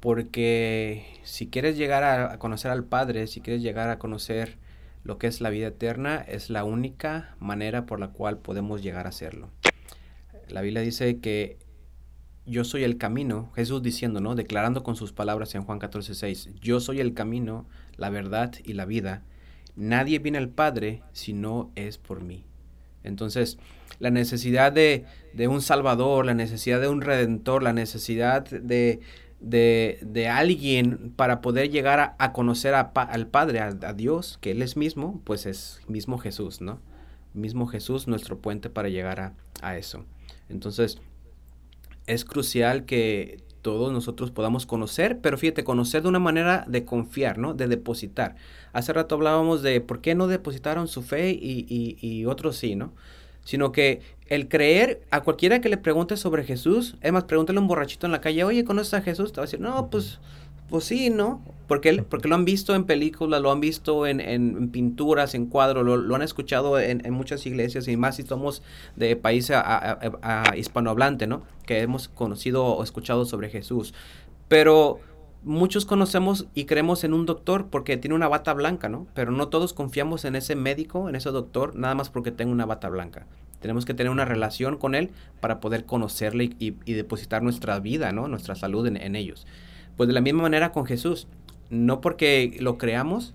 porque 0.00 1.20
si 1.22 1.48
quieres 1.48 1.76
llegar 1.76 2.02
a 2.02 2.38
conocer 2.38 2.70
al 2.70 2.84
Padre, 2.84 3.26
si 3.26 3.40
quieres 3.40 3.62
llegar 3.62 3.90
a 3.90 3.98
conocer 3.98 4.58
lo 5.04 5.18
que 5.18 5.26
es 5.26 5.40
la 5.40 5.50
vida 5.50 5.68
eterna, 5.68 6.16
es 6.16 6.50
la 6.50 6.64
única 6.64 7.36
manera 7.38 7.86
por 7.86 8.00
la 8.00 8.08
cual 8.08 8.38
podemos 8.38 8.82
llegar 8.82 9.06
a 9.06 9.10
hacerlo. 9.10 9.50
La 10.50 10.62
Biblia 10.62 10.82
dice 10.82 11.18
que 11.18 11.58
yo 12.46 12.64
soy 12.64 12.84
el 12.84 12.98
camino, 12.98 13.52
Jesús 13.54 13.82
diciendo, 13.82 14.20
¿no? 14.20 14.34
Declarando 14.34 14.82
con 14.82 14.96
sus 14.96 15.12
palabras 15.12 15.54
en 15.54 15.62
Juan 15.62 15.78
14, 15.78 16.14
6, 16.14 16.50
yo 16.60 16.80
soy 16.80 17.00
el 17.00 17.14
camino, 17.14 17.66
la 17.96 18.10
verdad 18.10 18.52
y 18.64 18.72
la 18.72 18.86
vida. 18.86 19.22
Nadie 19.76 20.18
viene 20.18 20.38
al 20.38 20.48
Padre 20.48 21.02
si 21.12 21.32
no 21.32 21.70
es 21.76 21.98
por 21.98 22.22
mí. 22.22 22.44
Entonces, 23.02 23.58
la 23.98 24.10
necesidad 24.10 24.72
de, 24.72 25.06
un 25.48 25.62
Salvador, 25.62 26.26
la 26.26 26.34
necesidad 26.34 26.80
de 26.80 26.88
un 26.88 27.00
Redentor, 27.00 27.62
la 27.62 27.72
necesidad 27.72 28.44
de, 28.44 29.00
de, 29.40 30.28
alguien 30.28 31.12
para 31.16 31.40
poder 31.40 31.70
llegar 31.70 32.14
a, 32.18 32.32
conocer 32.32 32.74
al 32.74 33.26
Padre, 33.28 33.60
a, 33.60 33.68
a, 33.68 33.92
Dios, 33.92 34.38
que 34.40 34.50
Él 34.50 34.62
es 34.62 34.76
mismo, 34.76 35.20
pues 35.24 35.46
es 35.46 35.80
mismo 35.86 36.18
Jesús, 36.18 36.60
¿no? 36.60 36.80
Mismo 37.32 37.66
Jesús, 37.66 38.08
nuestro 38.08 38.38
puente 38.38 38.70
para 38.70 38.88
llegar 38.88 39.20
a, 39.20 39.34
a 39.62 39.76
eso. 39.76 40.04
Entonces, 40.50 40.98
es 42.06 42.24
crucial 42.24 42.84
que 42.84 43.42
todos 43.62 43.92
nosotros 43.92 44.30
podamos 44.30 44.66
conocer, 44.66 45.20
pero 45.20 45.36
fíjate, 45.36 45.64
conocer 45.64 46.02
de 46.02 46.08
una 46.08 46.18
manera 46.18 46.64
de 46.66 46.84
confiar, 46.84 47.38
¿no? 47.38 47.54
De 47.54 47.68
depositar. 47.68 48.36
Hace 48.72 48.92
rato 48.92 49.14
hablábamos 49.14 49.62
de 49.62 49.80
por 49.80 50.00
qué 50.00 50.14
no 50.14 50.26
depositaron 50.26 50.88
su 50.88 51.02
fe 51.02 51.30
y, 51.30 51.66
y, 51.68 51.98
y 52.00 52.24
otros 52.26 52.56
sí, 52.56 52.74
¿no? 52.74 52.92
Sino 53.44 53.72
que 53.72 54.00
el 54.26 54.48
creer 54.48 55.02
a 55.10 55.22
cualquiera 55.22 55.60
que 55.60 55.68
le 55.68 55.76
pregunte 55.76 56.16
sobre 56.16 56.44
Jesús, 56.44 56.96
es 57.00 57.12
más, 57.12 57.24
pregúntale 57.24 57.58
a 57.58 57.62
un 57.62 57.68
borrachito 57.68 58.06
en 58.06 58.12
la 58.12 58.20
calle, 58.20 58.44
oye, 58.44 58.64
¿conoces 58.64 58.94
a 58.94 59.02
Jesús? 59.02 59.32
Te 59.32 59.40
va 59.40 59.44
a 59.44 59.46
decir, 59.46 59.60
no, 59.60 59.90
pues, 59.90 60.20
pues 60.70 60.84
sí, 60.84 61.10
¿no? 61.10 61.42
Porque, 61.66 62.02
porque 62.02 62.28
lo 62.28 62.34
han 62.34 62.44
visto 62.44 62.74
en 62.74 62.84
películas, 62.84 63.40
lo 63.40 63.52
han 63.52 63.60
visto 63.60 64.06
en, 64.06 64.20
en 64.20 64.70
pinturas, 64.70 65.34
en 65.34 65.46
cuadros, 65.46 65.84
lo, 65.84 65.96
lo 65.96 66.14
han 66.16 66.22
escuchado 66.22 66.80
en, 66.80 67.04
en, 67.04 67.12
muchas 67.12 67.46
iglesias 67.46 67.86
y 67.86 67.96
más 67.96 68.16
si 68.16 68.22
somos 68.24 68.62
de 68.96 69.14
país 69.14 69.50
a, 69.50 69.98
a, 70.22 70.56
hispanohablante, 70.56 71.26
¿no? 71.26 71.42
Que 71.66 71.80
hemos 71.80 72.08
conocido 72.08 72.64
o 72.64 72.82
escuchado 72.82 73.24
sobre 73.24 73.50
Jesús. 73.50 73.94
Pero 74.48 74.98
muchos 75.42 75.84
conocemos 75.84 76.46
y 76.54 76.64
creemos 76.64 77.04
en 77.04 77.14
un 77.14 77.26
doctor 77.26 77.68
porque 77.70 77.96
tiene 77.96 78.14
una 78.14 78.28
bata 78.28 78.52
blanca, 78.52 78.88
¿no? 78.88 79.06
Pero 79.14 79.30
no 79.30 79.48
todos 79.48 79.72
confiamos 79.72 80.24
en 80.24 80.36
ese 80.36 80.56
médico, 80.56 81.08
en 81.08 81.14
ese 81.14 81.30
doctor, 81.30 81.76
nada 81.76 81.94
más 81.94 82.10
porque 82.10 82.30
tenga 82.30 82.52
una 82.52 82.66
bata 82.66 82.88
blanca. 82.88 83.26
Tenemos 83.60 83.84
que 83.84 83.94
tener 83.94 84.10
una 84.10 84.24
relación 84.24 84.76
con 84.76 84.94
él 84.94 85.10
para 85.40 85.60
poder 85.60 85.84
conocerle 85.84 86.50
y, 86.58 86.70
depositar 86.70 87.42
nuestra 87.42 87.78
vida, 87.78 88.10
¿no? 88.12 88.26
Nuestra 88.26 88.54
salud 88.54 88.86
en, 88.86 89.16
ellos. 89.16 89.46
Pues 90.00 90.08
de 90.08 90.14
la 90.14 90.22
misma 90.22 90.44
manera 90.44 90.72
con 90.72 90.86
Jesús. 90.86 91.26
No 91.68 92.00
porque 92.00 92.56
lo 92.58 92.78
creamos 92.78 93.34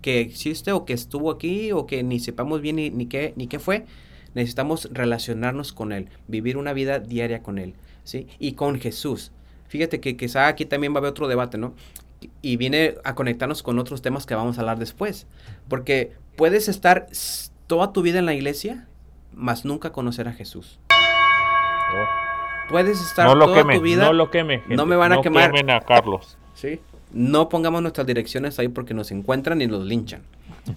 que 0.00 0.22
existe 0.22 0.72
o 0.72 0.86
que 0.86 0.94
estuvo 0.94 1.30
aquí 1.30 1.70
o 1.72 1.84
que 1.84 2.02
ni 2.02 2.18
sepamos 2.18 2.62
bien 2.62 2.76
ni, 2.76 3.06
qué, 3.08 3.34
ni 3.36 3.46
qué 3.46 3.58
fue. 3.58 3.84
Necesitamos 4.32 4.88
relacionarnos 4.90 5.74
con 5.74 5.92
Él, 5.92 6.08
vivir 6.26 6.56
una 6.56 6.72
vida 6.72 6.98
diaria 6.98 7.42
con 7.42 7.58
Él, 7.58 7.74
¿sí? 8.04 8.26
Y 8.38 8.52
con 8.52 8.80
Jesús. 8.80 9.32
Fíjate 9.66 10.00
que 10.00 10.16
quizá 10.16 10.46
aquí 10.46 10.64
también 10.64 10.94
va 10.94 10.96
a 10.96 11.00
haber 11.00 11.10
otro 11.10 11.28
debate, 11.28 11.58
¿no? 11.58 11.74
Y 12.40 12.56
viene 12.56 12.94
a 13.04 13.14
conectarnos 13.14 13.62
con 13.62 13.78
otros 13.78 14.00
temas 14.00 14.24
que 14.24 14.34
vamos 14.34 14.56
a 14.56 14.62
hablar 14.62 14.78
después. 14.78 15.26
Porque 15.68 16.12
puedes 16.36 16.70
estar 16.70 17.08
toda 17.66 17.92
tu 17.92 18.00
vida 18.00 18.18
en 18.18 18.24
la 18.24 18.32
iglesia, 18.32 18.88
mas 19.34 19.66
nunca 19.66 19.92
conocer 19.92 20.26
a 20.26 20.32
Jesús. 20.32 20.80
Oh. 20.90 22.27
Puedes 22.68 23.00
estar 23.00 23.26
no 23.26 23.34
lo 23.34 23.46
toda 23.46 23.58
queme, 23.58 23.76
tu 23.76 23.82
vida. 23.82 24.04
No 24.04 24.12
lo 24.12 24.30
queme, 24.30 24.60
gente. 24.60 24.76
No 24.76 24.84
me 24.86 24.96
van 24.96 25.12
a 25.12 25.16
no 25.16 25.22
quemar. 25.22 25.50
quemen 25.50 25.70
a 25.70 25.80
Carlos. 25.80 26.36
Sí. 26.58 26.80
No 27.12 27.48
pongamos 27.48 27.82
nuestras 27.82 28.04
direcciones 28.04 28.58
ahí 28.58 28.66
porque 28.66 28.92
nos 28.92 29.12
encuentran 29.12 29.62
y 29.62 29.68
nos 29.68 29.84
linchan. 29.84 30.22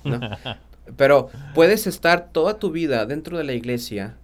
¿no? 0.04 0.20
Pero 0.96 1.30
puedes 1.56 1.88
estar 1.88 2.30
toda 2.32 2.60
tu 2.60 2.70
vida 2.70 3.08
dentro 3.08 3.40
de 3.40 3.44
la 3.44 3.54
iglesia, 3.54 4.16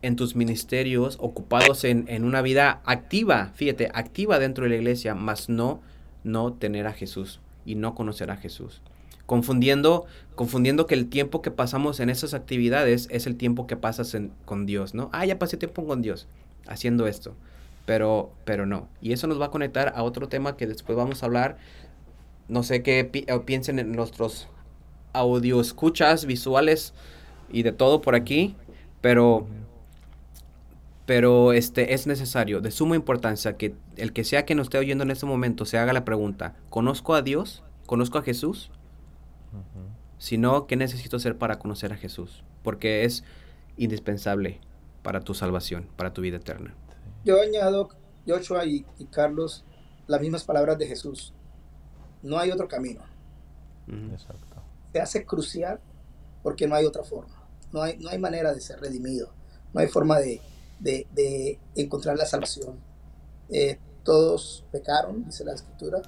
en 0.00 0.16
tus 0.16 0.34
ministerios, 0.34 1.18
ocupados 1.20 1.84
en, 1.84 2.06
en, 2.08 2.24
una 2.24 2.40
vida 2.40 2.80
activa, 2.86 3.52
fíjate, 3.54 3.90
activa 3.92 4.38
dentro 4.38 4.64
de 4.64 4.70
la 4.70 4.76
iglesia, 4.76 5.14
mas 5.14 5.50
no, 5.50 5.82
no 6.24 6.54
tener 6.54 6.86
a 6.86 6.94
Jesús 6.94 7.40
y 7.66 7.74
no 7.74 7.94
conocer 7.94 8.30
a 8.30 8.38
Jesús. 8.38 8.80
Confundiendo, 9.26 10.06
confundiendo 10.36 10.86
que 10.86 10.94
el 10.94 11.10
tiempo 11.10 11.42
que 11.42 11.50
pasamos 11.50 12.00
en 12.00 12.08
esas 12.08 12.32
actividades 12.32 13.08
es 13.10 13.26
el 13.26 13.36
tiempo 13.36 13.66
que 13.66 13.76
pasas 13.76 14.14
en, 14.14 14.32
con 14.46 14.64
Dios, 14.64 14.94
¿no? 14.94 15.10
Ah, 15.12 15.26
ya 15.26 15.38
pasé 15.38 15.58
tiempo 15.58 15.86
con 15.86 16.00
Dios 16.00 16.26
haciendo 16.66 17.06
esto. 17.06 17.34
Pero, 17.86 18.32
pero 18.44 18.66
no. 18.66 18.88
Y 19.00 19.12
eso 19.12 19.26
nos 19.26 19.40
va 19.40 19.46
a 19.46 19.50
conectar 19.50 19.92
a 19.96 20.02
otro 20.02 20.28
tema 20.28 20.56
que 20.56 20.66
después 20.66 20.96
vamos 20.96 21.22
a 21.22 21.26
hablar. 21.26 21.56
No 22.48 22.62
sé 22.62 22.82
qué 22.82 23.04
pi 23.04 23.26
piensen 23.44 23.78
en 23.78 23.92
nuestros 23.92 24.48
audio 25.12 25.60
escuchas, 25.60 26.26
visuales 26.26 26.92
y 27.50 27.62
de 27.62 27.72
todo 27.72 28.00
por 28.00 28.14
aquí. 28.14 28.56
Pero 29.00 29.46
pero 31.06 31.54
este 31.54 31.94
es 31.94 32.06
necesario, 32.06 32.60
de 32.60 32.70
suma 32.70 32.94
importancia, 32.94 33.56
que 33.56 33.74
el 33.96 34.12
que 34.12 34.24
sea 34.24 34.44
que 34.44 34.54
nos 34.54 34.66
esté 34.66 34.76
oyendo 34.76 35.04
en 35.04 35.10
este 35.10 35.24
momento 35.24 35.64
se 35.64 35.78
haga 35.78 35.94
la 35.94 36.04
pregunta, 36.04 36.54
¿conozco 36.68 37.14
a 37.14 37.22
Dios? 37.22 37.62
¿Conozco 37.86 38.18
a 38.18 38.22
Jesús? 38.22 38.70
Uh 39.54 39.56
-huh. 39.56 39.88
Si 40.18 40.36
no, 40.36 40.66
¿qué 40.66 40.76
necesito 40.76 41.16
hacer 41.16 41.38
para 41.38 41.58
conocer 41.58 41.94
a 41.94 41.96
Jesús? 41.96 42.44
Porque 42.62 43.04
es 43.04 43.24
indispensable 43.78 44.60
para 45.08 45.20
tu 45.20 45.32
salvación, 45.32 45.88
para 45.96 46.12
tu 46.12 46.20
vida 46.20 46.36
eterna. 46.36 46.74
Yo 47.24 47.40
añado, 47.40 47.88
Joshua 48.26 48.66
y, 48.66 48.84
y 48.98 49.06
Carlos, 49.06 49.64
las 50.06 50.20
mismas 50.20 50.44
palabras 50.44 50.76
de 50.76 50.86
Jesús. 50.86 51.32
No 52.22 52.38
hay 52.38 52.50
otro 52.50 52.68
camino. 52.68 53.00
Exacto. 53.86 54.62
Se 54.92 55.00
hace 55.00 55.24
crucial 55.24 55.80
porque 56.42 56.66
no 56.66 56.74
hay 56.74 56.84
otra 56.84 57.04
forma. 57.04 57.42
No 57.72 57.80
hay, 57.80 57.96
no 57.96 58.10
hay 58.10 58.18
manera 58.18 58.52
de 58.52 58.60
ser 58.60 58.80
redimido. 58.82 59.32
No 59.72 59.80
hay 59.80 59.86
forma 59.86 60.18
de, 60.18 60.42
de, 60.78 61.06
de 61.14 61.58
encontrar 61.74 62.18
la 62.18 62.26
salvación. 62.26 62.78
Eh, 63.48 63.78
todos 64.04 64.66
pecaron, 64.70 65.24
dice 65.24 65.42
la 65.42 65.54
escritura, 65.54 66.02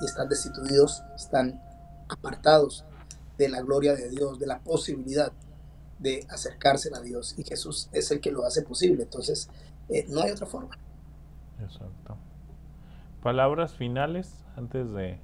y 0.00 0.06
están 0.06 0.26
destituidos, 0.26 1.02
están 1.14 1.60
apartados 2.08 2.86
de 3.36 3.50
la 3.50 3.60
gloria 3.60 3.94
de 3.94 4.08
Dios, 4.08 4.38
de 4.38 4.46
la 4.46 4.60
posibilidad 4.60 5.32
de 5.98 6.26
acercarse 6.28 6.90
a 6.94 7.00
Dios. 7.00 7.34
Y 7.38 7.44
Jesús 7.44 7.88
es 7.92 8.10
el 8.10 8.20
que 8.20 8.30
lo 8.30 8.44
hace 8.44 8.62
posible. 8.62 9.02
Entonces, 9.04 9.50
eh, 9.88 10.06
no 10.08 10.22
hay 10.22 10.30
otra 10.30 10.46
forma. 10.46 10.78
Exacto. 11.62 12.16
Palabras 13.22 13.74
finales 13.74 14.44
antes 14.56 14.92
de, 14.92 15.18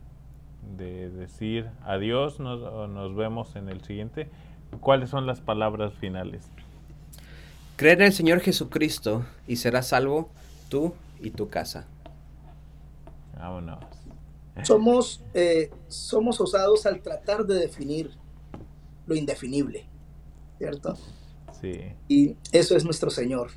de 0.77 1.11
decir 1.11 1.71
adiós, 1.85 2.41
nos, 2.41 2.89
nos 2.91 3.15
vemos 3.15 3.57
en 3.57 3.69
el 3.69 3.83
siguiente. 3.83 4.29
¿Cuáles 4.81 5.11
son 5.11 5.27
las 5.27 5.41
palabras 5.41 5.95
finales? 5.95 6.51
Creer 7.77 8.01
en 8.01 8.07
el 8.07 8.13
Señor 8.13 8.41
Jesucristo 8.41 9.25
y 9.47 9.57
serás 9.57 9.89
salvo 9.89 10.31
tú 10.69 10.95
y 11.21 11.31
tu 11.31 11.49
casa. 11.49 11.87
Vámonos. 13.37 13.85
Somos, 14.63 15.23
eh, 15.35 15.71
somos 15.89 16.41
osados 16.41 16.87
al 16.87 17.03
tratar 17.03 17.45
de 17.45 17.55
definir 17.57 18.13
lo 19.07 19.17
indefinible, 19.17 19.87
¿cierto? 20.59 20.97
Sí. 21.61 21.95
Y 22.09 22.37
eso 22.53 22.77
es 22.77 22.85
nuestro 22.85 23.11
Señor. 23.11 23.51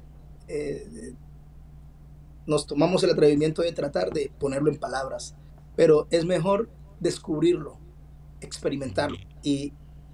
Eh, 0.47 1.13
nos 2.45 2.65
tomamos 2.65 3.03
el 3.03 3.11
atrevimiento 3.11 3.61
de 3.61 3.73
tratar 3.73 4.11
de 4.11 4.31
ponerlo 4.39 4.71
en 4.71 4.79
palabras, 4.79 5.35
pero 5.75 6.07
es 6.11 6.25
mejor 6.25 6.69
descubrirlo, 6.99 7.77
experimentarlo. 8.39 9.17
Y 9.43 9.73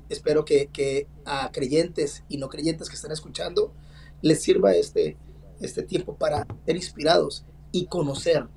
espero 0.09 0.43
que, 0.43 0.67
que 0.67 1.07
a 1.25 1.51
creyentes 1.51 2.23
y 2.27 2.38
no 2.38 2.49
creyentes 2.49 2.89
que 2.89 2.95
están 2.95 3.11
escuchando, 3.11 3.73
les 4.21 4.41
sirva 4.41 4.73
este, 4.73 5.17
este 5.59 5.84
tiempo 5.84 6.15
para 6.17 6.47
ser 6.65 6.75
inspirados 6.75 7.45
y 7.71 7.86
conocer, 7.86 8.47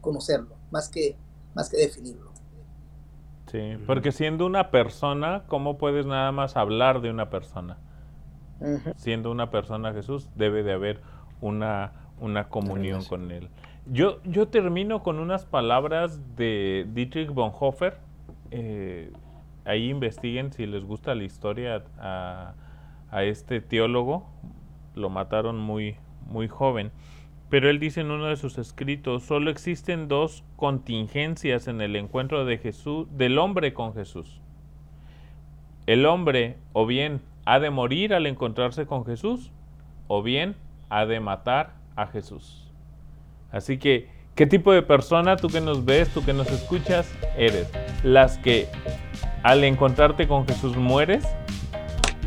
conocerlo, 0.00 0.56
más 0.70 0.88
que, 0.88 1.16
más 1.54 1.70
que 1.70 1.78
definirlo. 1.78 2.29
Sí, 3.50 3.76
porque 3.86 4.12
siendo 4.12 4.46
una 4.46 4.70
persona, 4.70 5.42
¿cómo 5.48 5.76
puedes 5.78 6.06
nada 6.06 6.30
más 6.32 6.56
hablar 6.56 7.00
de 7.00 7.10
una 7.10 7.30
persona? 7.30 7.78
Uh 8.60 8.76
-huh. 8.76 8.94
Siendo 8.96 9.30
una 9.30 9.50
persona 9.50 9.92
Jesús, 9.92 10.28
debe 10.36 10.62
de 10.62 10.72
haber 10.72 11.00
una, 11.40 11.92
una 12.20 12.48
comunión 12.48 13.04
con 13.04 13.30
Él. 13.30 13.48
Yo, 13.86 14.22
yo 14.24 14.48
termino 14.48 15.02
con 15.02 15.18
unas 15.18 15.46
palabras 15.46 16.36
de 16.36 16.86
Dietrich 16.92 17.30
Bonhoeffer. 17.30 17.96
Eh, 18.50 19.10
ahí 19.64 19.88
investiguen 19.90 20.52
si 20.52 20.66
les 20.66 20.84
gusta 20.84 21.14
la 21.14 21.24
historia 21.24 21.82
a, 21.98 22.54
a 23.10 23.22
este 23.24 23.60
teólogo 23.60 24.26
lo 24.94 25.10
mataron 25.10 25.58
muy, 25.58 25.96
muy 26.26 26.48
joven. 26.48 26.92
Pero 27.50 27.68
él 27.68 27.80
dice 27.80 28.00
en 28.00 28.12
uno 28.12 28.26
de 28.26 28.36
sus 28.36 28.58
escritos, 28.58 29.24
solo 29.24 29.50
existen 29.50 30.06
dos 30.06 30.44
contingencias 30.54 31.66
en 31.66 31.80
el 31.80 31.96
encuentro 31.96 32.44
de 32.44 32.58
Jesús, 32.58 33.08
del 33.10 33.38
hombre 33.38 33.74
con 33.74 33.92
Jesús. 33.92 34.40
El 35.86 36.06
hombre 36.06 36.56
o 36.72 36.86
bien 36.86 37.20
ha 37.44 37.58
de 37.58 37.70
morir 37.70 38.14
al 38.14 38.26
encontrarse 38.26 38.86
con 38.86 39.04
Jesús, 39.04 39.50
o 40.06 40.22
bien 40.22 40.54
ha 40.88 41.06
de 41.06 41.18
matar 41.18 41.74
a 41.96 42.06
Jesús. 42.06 42.70
Así 43.50 43.78
que, 43.78 44.08
¿qué 44.36 44.46
tipo 44.46 44.72
de 44.72 44.82
persona 44.82 45.36
tú 45.36 45.48
que 45.48 45.60
nos 45.60 45.84
ves, 45.84 46.08
tú 46.10 46.24
que 46.24 46.32
nos 46.32 46.48
escuchas, 46.52 47.12
eres? 47.36 47.68
¿Las 48.04 48.38
que 48.38 48.68
al 49.42 49.64
encontrarte 49.64 50.28
con 50.28 50.46
Jesús 50.46 50.76
mueres? 50.76 51.26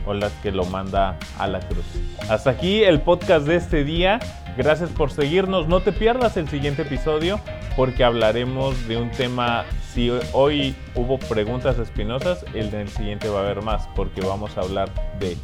o 0.05 0.13
las 0.13 0.31
que 0.33 0.51
lo 0.51 0.65
manda 0.65 1.17
a 1.39 1.47
la 1.47 1.59
cruz. 1.59 1.85
Hasta 2.29 2.51
aquí 2.51 2.83
el 2.83 3.01
podcast 3.01 3.47
de 3.47 3.55
este 3.55 3.83
día. 3.83 4.19
Gracias 4.57 4.89
por 4.91 5.11
seguirnos. 5.11 5.67
No 5.67 5.81
te 5.81 5.91
pierdas 5.91 6.37
el 6.37 6.47
siguiente 6.47 6.83
episodio 6.83 7.39
porque 7.75 8.03
hablaremos 8.03 8.87
de 8.87 8.97
un 8.97 9.11
tema. 9.11 9.65
Si 9.93 10.11
hoy 10.31 10.75
hubo 10.95 11.19
preguntas 11.19 11.77
espinosas, 11.77 12.45
el 12.53 12.71
del 12.71 12.89
siguiente 12.89 13.29
va 13.29 13.41
a 13.41 13.43
haber 13.43 13.61
más 13.61 13.87
porque 13.95 14.21
vamos 14.21 14.57
a 14.57 14.61
hablar 14.61 14.89
de 15.19 15.37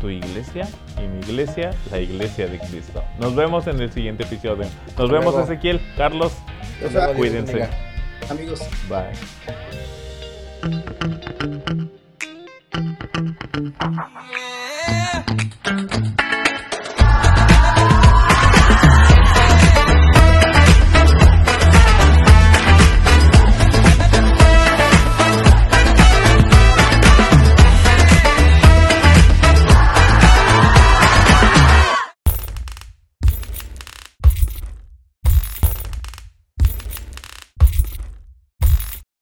tu 0.00 0.10
iglesia 0.10 0.68
y 0.98 1.06
mi 1.06 1.20
iglesia, 1.20 1.70
la 1.90 1.98
iglesia 2.00 2.46
de 2.46 2.58
Cristo. 2.58 3.02
Nos 3.18 3.34
vemos 3.34 3.66
en 3.66 3.80
el 3.80 3.92
siguiente 3.92 4.24
episodio. 4.24 4.66
Nos 4.98 5.10
vemos, 5.10 5.34
luego. 5.34 5.44
Ezequiel, 5.44 5.80
Carlos. 5.96 6.32
O 6.84 7.14
cuídense. 7.14 7.68
Amigos. 8.28 8.60
Bye. 8.88 9.12